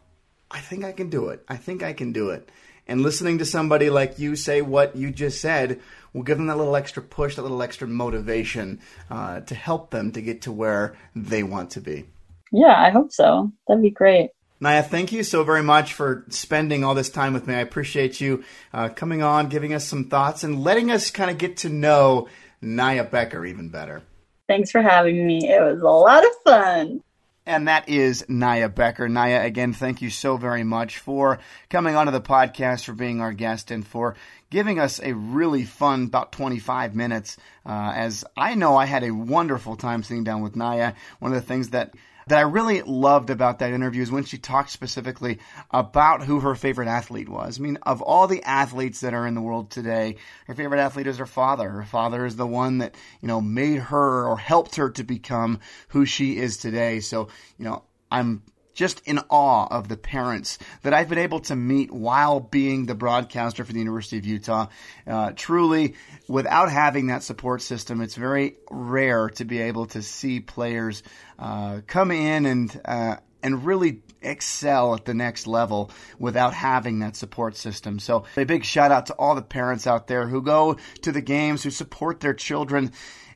"I 0.50 0.58
think 0.61 0.85
I 0.85 0.92
can 0.92 1.11
do 1.11 1.28
it. 1.28 1.44
I 1.48 1.56
think 1.56 1.82
I 1.82 1.92
can 1.92 2.12
do 2.12 2.30
it." 2.30 2.50
And 2.88 3.02
listening 3.02 3.38
to 3.38 3.44
somebody 3.44 3.90
like 3.90 4.18
you 4.18 4.35
say 4.35 4.62
what 4.62 4.96
you 4.96 5.11
just 5.11 5.40
said 5.40 5.80
will 6.12 6.24
give 6.24 6.38
them 6.38 6.48
that 6.48 6.58
little 6.58 6.74
extra 6.74 7.02
push, 7.02 7.37
that 7.37 7.42
little 7.42 7.62
extra 7.62 7.87
motivation 7.87 8.80
uh, 9.11 9.40
to 9.40 9.54
help 9.54 9.90
them 9.90 10.12
to 10.12 10.20
get 10.20 10.42
to 10.42 10.52
where 10.52 10.94
they 11.14 11.42
want 11.42 11.70
to 11.70 11.80
be. 11.80 12.06
Yeah, 12.50 12.74
I 12.76 12.90
hope 12.90 13.12
so. 13.12 13.52
That'd 13.68 13.82
be 13.82 13.90
great. 13.90 14.30
Niyah, 14.62 14.87
thank 14.87 15.11
you 15.11 15.25
so 15.25 15.42
very 15.42 15.62
much 15.62 15.92
for 15.92 16.25
spending 16.29 16.85
all 16.85 16.94
this 16.94 17.11
time 17.11 17.33
with 17.33 17.48
me. 17.48 17.55
I 17.55 17.61
appreciate 17.61 18.20
you 18.20 18.44
uh, 18.72 18.90
coming 18.90 19.20
on, 19.20 19.48
giving 19.48 19.75
us 19.75 19.85
some 19.85 20.05
thoughts, 20.05 20.44
and 20.44 20.62
letting 20.62 20.92
us 20.92 21.11
kind 21.11 21.33
of 21.33 21.38
get 21.38 21.57
to 21.59 21.68
know 21.68 22.29
Niyah 22.62 23.11
Becker 23.11 23.44
even 23.44 23.70
better. 23.70 24.03
Thanks 24.46 24.70
for 24.70 24.81
having 24.81 25.27
me. 25.27 25.48
It 25.48 25.61
was 25.61 25.83
a 25.83 25.88
lot 25.88 26.25
of 26.25 26.31
fun. 26.44 27.03
And 27.44 27.66
that 27.66 27.88
is 27.88 28.22
Niyah 28.29 28.72
Becker. 28.72 29.09
Niyah, 29.09 29.44
again, 29.44 29.72
thank 29.72 30.01
you 30.01 30.11
so 30.11 30.37
very 30.37 30.62
much 30.62 30.98
for 30.98 31.40
coming 31.68 31.96
onto 31.96 32.12
the 32.12 32.20
podcast, 32.20 32.85
for 32.85 32.92
being 32.92 33.20
our 33.20 33.33
guest, 33.33 33.72
and 33.72 33.85
for 33.85 34.14
giving 34.48 34.79
us 34.79 35.01
a 35.03 35.12
really 35.12 35.64
fun 35.64 36.05
about 36.05 36.31
25 36.31 36.94
minutes. 36.94 37.37
Uh, 37.66 37.92
as 37.96 38.25
I 38.37 38.55
know 38.55 38.77
I 38.77 38.85
had 38.85 39.03
a 39.03 39.11
wonderful 39.11 39.75
time 39.75 40.05
sitting 40.05 40.22
down 40.22 40.40
with 40.40 40.55
Niyah. 40.55 40.94
One 41.18 41.33
of 41.33 41.40
the 41.40 41.48
things 41.48 41.70
that 41.70 41.94
that 42.26 42.38
I 42.38 42.42
really 42.42 42.82
loved 42.82 43.30
about 43.30 43.58
that 43.61 43.72
interview 43.72 44.02
is 44.02 44.11
when 44.11 44.24
she 44.24 44.38
talked 44.38 44.70
specifically 44.70 45.38
about 45.70 46.24
who 46.24 46.40
her 46.40 46.54
favorite 46.54 46.88
athlete 46.88 47.28
was. 47.28 47.58
I 47.58 47.62
mean, 47.62 47.78
of 47.82 48.02
all 48.02 48.26
the 48.26 48.42
athletes 48.42 49.00
that 49.00 49.14
are 49.14 49.26
in 49.26 49.35
the 49.35 49.40
world 49.40 49.70
today, 49.70 50.16
her 50.46 50.54
favorite 50.54 50.80
athlete 50.80 51.06
is 51.06 51.18
her 51.18 51.26
father. 51.26 51.68
Her 51.68 51.85
father 51.85 52.24
is 52.24 52.37
the 52.37 52.46
one 52.46 52.78
that, 52.78 52.94
you 53.20 53.28
know, 53.28 53.40
made 53.40 53.78
her 53.78 54.26
or 54.26 54.37
helped 54.37 54.76
her 54.76 54.90
to 54.90 55.04
become 55.04 55.61
who 55.88 56.04
she 56.04 56.37
is 56.37 56.56
today. 56.56 57.00
So, 57.00 57.28
you 57.58 57.64
know, 57.64 57.82
I'm 58.11 58.42
just 58.74 59.02
in 59.06 59.18
awe 59.30 59.66
of 59.70 59.88
the 59.88 59.96
parents 59.96 60.58
that 60.82 60.94
I've 60.94 61.08
been 61.08 61.18
able 61.18 61.40
to 61.40 61.56
meet 61.56 61.90
while 61.90 62.40
being 62.40 62.87
the 62.87 62.94
broadcaster 62.94 63.64
for 63.64 63.72
the 63.72 63.78
University 63.78 64.18
of 64.18 64.26
Utah. 64.26 64.66
Uh, 65.06 65.32
truly, 65.35 65.94
without 66.28 66.70
having 66.70 67.08
that 67.08 67.22
support 67.22 67.62
system, 67.62 68.00
it's 68.00 68.14
very 68.14 68.56
rare 68.70 69.28
to 69.30 69.44
be 69.44 69.61
able 69.61 69.87
to 69.87 70.02
see 70.02 70.40
players 70.40 71.02
uh, 71.38 71.80
come 71.87 72.11
in 72.11 72.46
and 72.46 72.80
uh, 72.85 73.16
and 73.42 73.66
really 73.66 74.02
excel 74.22 74.94
at 74.94 75.04
the 75.04 75.14
next 75.14 75.46
level 75.46 75.90
without 76.18 76.54
having 76.54 77.00
that 77.00 77.16
support 77.16 77.56
system. 77.56 77.98
So, 77.98 78.24
a 78.37 78.44
big 78.44 78.64
shout 78.64 78.92
out 78.92 79.06
to 79.06 79.14
all 79.14 79.35
the 79.35 79.42
parents 79.42 79.87
out 79.87 80.06
there 80.06 80.28
who 80.28 80.42
go 80.42 80.76
to 81.02 81.12
the 81.12 81.20
games, 81.20 81.62
who 81.62 81.70
support 81.70 82.20
their 82.20 82.35
children 82.35 82.92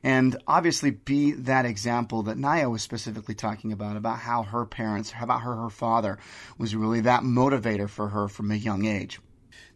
and 0.07 0.37
obviously 0.47 0.93
be 0.93 1.33
that 1.33 1.67
example 1.67 2.23
that 2.23 2.39
Niyah 2.39 2.71
was 2.71 2.81
specifically 2.81 3.35
talking 3.35 3.73
about, 3.73 3.97
about 3.97 4.21
how 4.21 4.45
her 4.45 4.65
parents, 4.65 5.11
how 5.11 5.25
about 5.25 5.41
her, 5.41 5.57
her 5.57 5.69
father 5.69 6.17
was 6.57 6.77
really 6.77 7.01
that 7.01 7.23
motivator 7.23 7.91
for 7.91 8.11
her 8.11 8.29
from 8.29 8.53
a 8.53 8.55
young 8.55 8.85
age. 8.85 9.19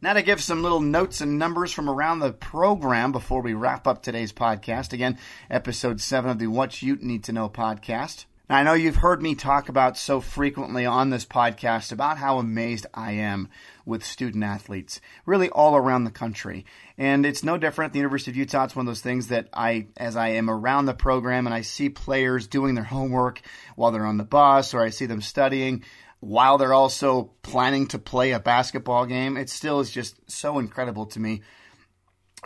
Now, 0.01 0.13
to 0.13 0.23
give 0.23 0.41
some 0.41 0.63
little 0.63 0.79
notes 0.79 1.21
and 1.21 1.37
numbers 1.37 1.73
from 1.73 1.91
around 1.91 2.21
the 2.21 2.33
program 2.33 3.11
before 3.11 3.43
we 3.43 3.55
wrap 3.55 3.89
up 3.89 4.05
today's 4.05 4.33
podcast. 4.33 4.93
Again, 4.93 5.19
episode 5.51 6.01
7 6.01 6.31
of 6.31 6.39
the 6.39 6.47
What 6.47 6.81
You 6.81 6.95
Need 7.01 7.25
to 7.25 7.33
Know 7.33 7.49
podcast. 7.49 8.27
Now, 8.51 8.57
I 8.57 8.63
know 8.65 8.73
you've 8.73 8.97
heard 8.97 9.23
me 9.23 9.37
talk 9.37 9.69
about 9.69 9.97
so 9.97 10.21
frequently 10.21 10.85
on 10.85 11.11
this 11.11 11.25
podcast 11.25 11.93
about 11.93 12.19
how 12.19 12.41
amazed 12.41 12.85
I 12.93 13.13
am 13.13 13.49
with 13.87 14.05
student 14.05 14.43
athletes, 14.43 15.01
really 15.25 15.49
all 15.49 15.77
around 15.77 16.03
the 16.03 16.11
country. 16.11 16.67
And 16.99 17.25
it's 17.25 17.45
no 17.45 17.59
different 17.59 17.91
at 17.91 17.93
the 17.93 18.01
University 18.01 18.33
of 18.33 18.37
Utah. 18.37 18.65
It's 18.65 18.75
one 18.75 18.89
of 18.89 18.91
those 18.91 19.03
things 19.03 19.29
that 19.29 19.47
I, 19.53 19.87
as 19.97 20.17
I 20.17 20.31
am 20.31 20.51
around 20.51 20.87
the 20.87 20.95
program 20.95 21.47
and 21.47 21.55
I 21.55 21.61
see 21.61 21.91
players 21.91 22.49
doing 22.49 22.75
their 22.75 22.83
homework 22.83 23.41
while 23.77 23.93
they're 23.93 24.05
on 24.05 24.17
the 24.17 24.25
bus 24.25 24.75
or 24.75 24.81
I 24.81 24.91
see 24.91 25.07
them 25.07 25.23
studying, 25.23 25.85
while 26.19 26.59
they're 26.59 26.75
also 26.75 27.31
planning 27.43 27.87
to 27.87 28.01
play 28.01 28.33
a 28.33 28.41
basketball 28.41 29.07
game, 29.07 29.37
it 29.37 29.49
still 29.49 29.79
is 29.79 29.93
just 29.93 30.17
so 30.29 30.59
incredible 30.59 31.07
to 31.07 31.21
me 31.21 31.43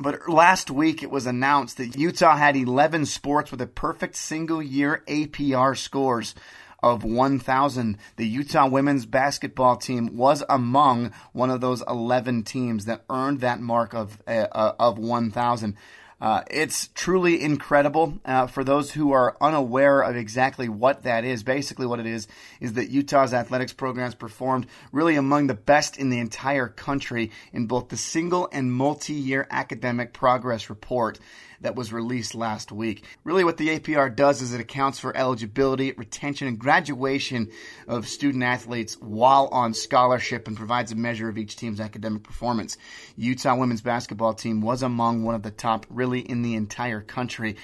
but 0.01 0.29
last 0.29 0.71
week 0.71 1.03
it 1.03 1.11
was 1.11 1.27
announced 1.27 1.77
that 1.77 1.97
Utah 1.97 2.37
had 2.37 2.57
11 2.57 3.07
sports 3.07 3.51
with 3.51 3.61
a 3.61 3.67
perfect 3.67 4.17
single 4.17 4.63
year 4.63 5.03
APR 5.07 5.77
scores 5.77 6.35
of 6.83 7.03
1,000. 7.03 7.97
The 8.17 8.27
Utah 8.27 8.69
women's 8.69 9.07
basketball 9.07 9.77
team 9.77 10.17
was 10.17 10.43
among 10.49 11.13
one 11.33 11.51
of 11.51 11.61
those 11.61 11.83
11 11.89 12.43
teams 12.43 12.85
that 12.85 13.05
earned 13.09 13.41
that 13.41 13.61
mark 13.61 13.95
of, 13.95 14.21
uh, 14.27 14.73
of 14.79 14.99
1,000. 14.99 15.77
Uh, 16.21 16.43
it's 16.51 16.89
truly 16.95 17.43
incredible 17.43 18.19
uh, 18.25 18.47
for 18.47 18.65
those 18.65 18.93
who 18.93 19.13
are 19.13 19.37
unaware 19.41 20.01
of 20.01 20.17
exactly 20.17 20.69
what 20.69 21.03
that 21.03 21.25
is. 21.25 21.43
Basically, 21.43 21.87
what 21.87 22.01
it 22.01 22.07
is 22.07 22.29
is 22.61 22.75
that 22.75 22.91
Utah's 22.91 23.35
athletics 23.35 23.73
programs 23.73 24.15
performed 24.15 24.67
really 24.93 25.17
among 25.17 25.49
the 25.49 25.55
best 25.55 25.99
in 25.99 26.11
the 26.11 26.19
entire 26.19 26.69
country 26.69 27.31
in 27.53 27.67
both 27.67 27.89
the 27.89 27.97
single 27.97 28.49
and 28.53 28.73
multi 28.73 29.13
year 29.13 29.47
academic 29.51 30.13
progress 30.13 30.71
report. 30.71 31.19
That 31.65 31.75
was 31.75 31.93
released 31.93 32.35
last 32.35 32.71
week. 32.71 33.05
Really, 33.25 33.43
what 33.43 33.57
the 33.57 33.79
APR 33.79 34.15
does 34.15 34.43
is 34.43 34.53
it 34.53 34.61
accounts 34.61 34.99
for 34.99 35.17
eligibility, 35.17 35.93
retention, 35.93 36.47
and 36.47 36.59
graduation 36.59 37.51
of 37.89 38.07
student 38.07 38.45
athletes 38.45 38.99
while 39.01 39.49
on 39.51 39.73
scholarship 39.73 40.47
and 40.47 40.57
provides 40.57 40.93
a 40.93 40.95
measure 40.95 41.29
of 41.29 41.39
each 41.39 41.57
team's 41.57 41.81
academic 41.81 42.23
performance. 42.23 42.77
Utah 43.17 43.57
women's 43.57 43.81
basketball 43.81 44.35
team 44.35 44.61
was 44.61 44.83
among 44.83 45.25
one 45.25 45.35
of 45.35 45.43
the 45.43 45.51
top, 45.51 45.87
really, 45.89 46.21
in 46.21 46.43
the 46.43 46.55
entire 46.55 47.01
country. 47.01 47.57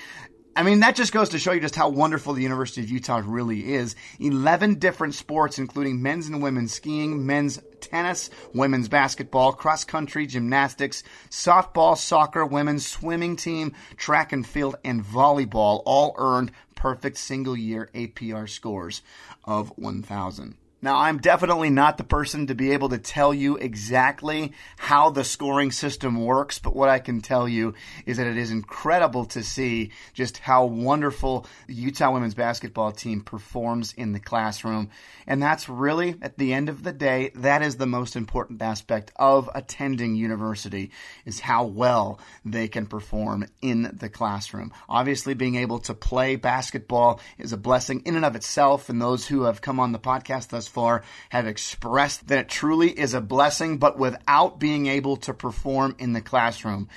I 0.57 0.65
mean, 0.65 0.81
that 0.81 0.97
just 0.97 1.13
goes 1.13 1.29
to 1.31 1.39
show 1.39 1.53
you 1.53 1.61
just 1.61 1.77
how 1.77 1.89
wonderful 1.89 2.35
the 2.35 2.43
University 2.43 2.83
of 2.83 2.91
Utah 2.91 3.23
really 3.25 3.73
is. 3.73 3.95
11 4.19 4.75
different 4.75 5.15
sports, 5.15 5.59
including 5.59 6.03
men's 6.03 6.27
and 6.27 6.43
women's 6.43 6.75
skiing, 6.75 7.25
men's 7.25 7.61
tennis, 7.81 8.31
women's 8.53 8.89
basketball, 8.89 9.53
cross 9.53 9.85
country, 9.85 10.27
gymnastics, 10.27 11.03
softball, 11.31 11.97
soccer, 11.97 12.45
women's 12.45 12.87
swimming 12.87 13.37
team, 13.37 13.75
track 13.97 14.33
and 14.33 14.47
field, 14.47 14.77
and 14.85 15.05
volleyball 15.05 15.83
all 15.87 16.15
earned 16.19 16.51
perfect 16.75 17.17
single 17.17 17.57
year 17.57 17.89
APR 17.95 18.49
scores 18.49 19.03
of 19.45 19.69
1,000. 19.77 20.57
Now, 20.83 20.97
I'm 20.97 21.19
definitely 21.19 21.69
not 21.69 21.99
the 21.99 22.05
person 22.05 22.47
to 22.47 22.55
be 22.55 22.73
able 22.73 22.89
to 22.89 22.99
tell 22.99 23.35
you 23.35 23.57
exactly 23.57 24.53
how 24.79 25.11
the 25.11 25.25
scoring 25.25 25.73
system 25.73 26.25
works, 26.25 26.59
but 26.59 26.75
what 26.75 26.89
I 26.89 27.01
can 27.01 27.21
tell 27.21 27.47
you 27.47 27.75
is 28.07 28.17
that 28.17 28.27
it 28.27 28.39
is 28.39 28.51
incredible 28.51 29.27
to 29.27 29.43
see 29.43 29.91
just 30.15 30.39
how 30.39 30.65
wonderful 30.65 31.47
the 31.67 31.75
Utah 31.75 32.11
women's 32.11 32.33
basketball 32.33 32.93
team 32.93 33.21
performs 33.21 33.93
in 33.93 34.13
the 34.13 34.21
classroom. 34.21 34.89
And 35.27 35.43
that's 35.43 35.69
really, 35.69 36.15
at 36.23 36.39
the 36.39 36.55
end 36.55 36.71
of 36.71 36.83
the 36.83 36.93
day, 36.93 37.33
that 37.35 37.61
is 37.61 37.77
the 37.77 37.87
most 37.87 38.17
important 38.17 38.63
aspect 38.63 39.13
of 39.17 39.51
attending 39.55 40.15
university 40.15 40.93
is 41.27 41.41
how 41.41 41.67
well 41.67 42.19
they 42.43 42.69
can 42.69 42.87
perform 42.87 43.47
in 43.61 43.97
the 44.01 44.09
classroom. 44.09 44.73
Obviously, 44.89 45.35
being 45.35 45.57
able 45.57 45.81
to 45.81 45.93
play 45.93 46.37
basketball 46.37 47.21
is 47.37 47.53
a 47.53 47.59
blessing 47.59 48.01
in 48.07 48.17
and 48.17 48.25
of 48.25 48.35
itself, 48.35 48.89
and 48.89 49.01
those 49.01 49.27
who 49.27 49.43
have 49.43 49.61
come 49.61 49.79
on 49.79 49.93
the 49.93 49.99
podcast 49.99 50.49
thus 50.49 50.70
far 50.71 51.03
have 51.29 51.47
expressed 51.47 52.29
that 52.29 52.39
it 52.39 52.49
truly 52.49 52.91
is 52.91 53.13
a 53.13 53.21
blessing, 53.21 53.79
but 53.79 53.99
without 53.99 54.59
being 54.59 54.87
able 54.87 55.17
to 55.19 55.35
perform 55.35 55.97
in 55.99 56.13
the 56.15 56.21
classroom, 56.23 56.89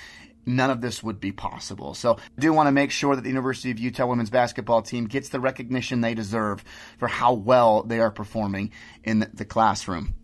none 0.45 0.69
of 0.69 0.81
this 0.81 1.03
would 1.03 1.19
be 1.19 1.31
possible. 1.31 1.93
So 1.93 2.15
I 2.15 2.41
do 2.41 2.53
want 2.53 2.67
to 2.67 2.71
make 2.71 2.91
sure 2.91 3.15
that 3.15 3.21
the 3.21 3.29
University 3.29 3.71
of 3.71 3.79
Utah 3.79 4.05
women's 4.05 4.29
basketball 4.29 4.81
team 4.81 5.05
gets 5.05 5.29
the 5.29 5.39
recognition 5.39 6.01
they 6.01 6.13
deserve 6.13 6.63
for 6.97 7.07
how 7.07 7.33
well 7.33 7.83
they 7.83 7.99
are 7.99 8.11
performing 8.11 8.71
in 9.03 9.27
the 9.33 9.45
classroom. 9.45 10.15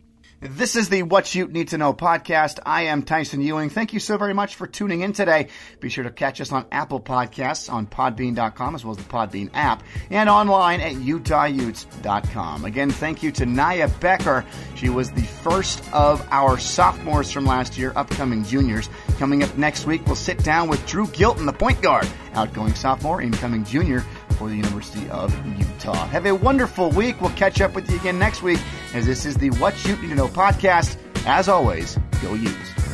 This 0.41 0.77
is 0.77 0.87
the 0.87 1.03
What 1.03 1.35
You 1.35 1.47
Need 1.47 1.67
to 1.69 1.77
Know 1.77 1.93
podcast. 1.93 2.59
I 2.65 2.83
am 2.83 3.03
Tyson 3.03 3.41
Ewing. 3.41 3.69
Thank 3.69 3.91
you 3.91 3.99
so 3.99 4.17
very 4.17 4.33
much 4.33 4.55
for 4.55 4.67
tuning 4.67 5.01
in 5.01 5.11
today. 5.11 5.49
Be 5.81 5.89
sure 5.89 6.05
to 6.05 6.11
catch 6.11 6.39
us 6.39 6.53
on 6.53 6.65
Apple 6.71 7.01
Podcasts, 7.01 7.69
on 7.69 7.85
Podbean.com, 7.85 8.73
as 8.73 8.85
well 8.85 8.91
as 8.91 8.97
the 8.97 9.09
Podbean 9.11 9.49
app, 9.53 9.83
and 10.09 10.29
online 10.29 10.79
at 10.79 10.93
UtahUtes.com. 10.93 12.63
Again, 12.63 12.89
thank 12.89 13.21
you 13.21 13.33
to 13.33 13.43
Niyah 13.43 13.99
Becker. 13.99 14.45
She 14.75 14.87
was 14.87 15.11
the 15.11 15.23
first 15.23 15.83
of 15.91 16.25
our 16.31 16.57
sophomores 16.57 17.29
from 17.29 17.45
last 17.45 17.77
year, 17.77 17.91
upcoming 17.97 18.45
juniors. 18.45 18.89
Coming 19.17 19.43
up 19.43 19.57
next 19.57 19.87
week, 19.87 20.05
we'll 20.05 20.15
sit 20.15 20.41
down 20.41 20.69
with 20.69 20.85
Dru 20.87 21.05
Gylten, 21.07 21.47
the 21.47 21.51
point 21.51 21.81
guard, 21.81 22.07
outgoing 22.33 22.75
sophomore, 22.75 23.21
incoming 23.21 23.65
junior 23.65 24.05
for 24.39 24.47
the 24.47 24.55
University 24.55 25.07
of 25.09 25.35
Utah. 25.59 26.07
Have 26.07 26.25
a 26.25 26.33
wonderful 26.33 26.89
week. 26.91 27.19
We'll 27.19 27.31
catch 27.31 27.59
up 27.59 27.75
with 27.75 27.91
you 27.91 27.97
again 27.97 28.17
next 28.17 28.41
week 28.41 28.59
as 28.93 29.05
this 29.05 29.25
is 29.25 29.35
the 29.35 29.49
What 29.51 29.85
You 29.85 29.97
Need 29.97 30.09
to 30.09 30.15
Know 30.15 30.29
podcast. 30.29 30.97
As 31.25 31.49
always, 31.49 31.99
go 32.21 32.33
Utes. 32.33 32.88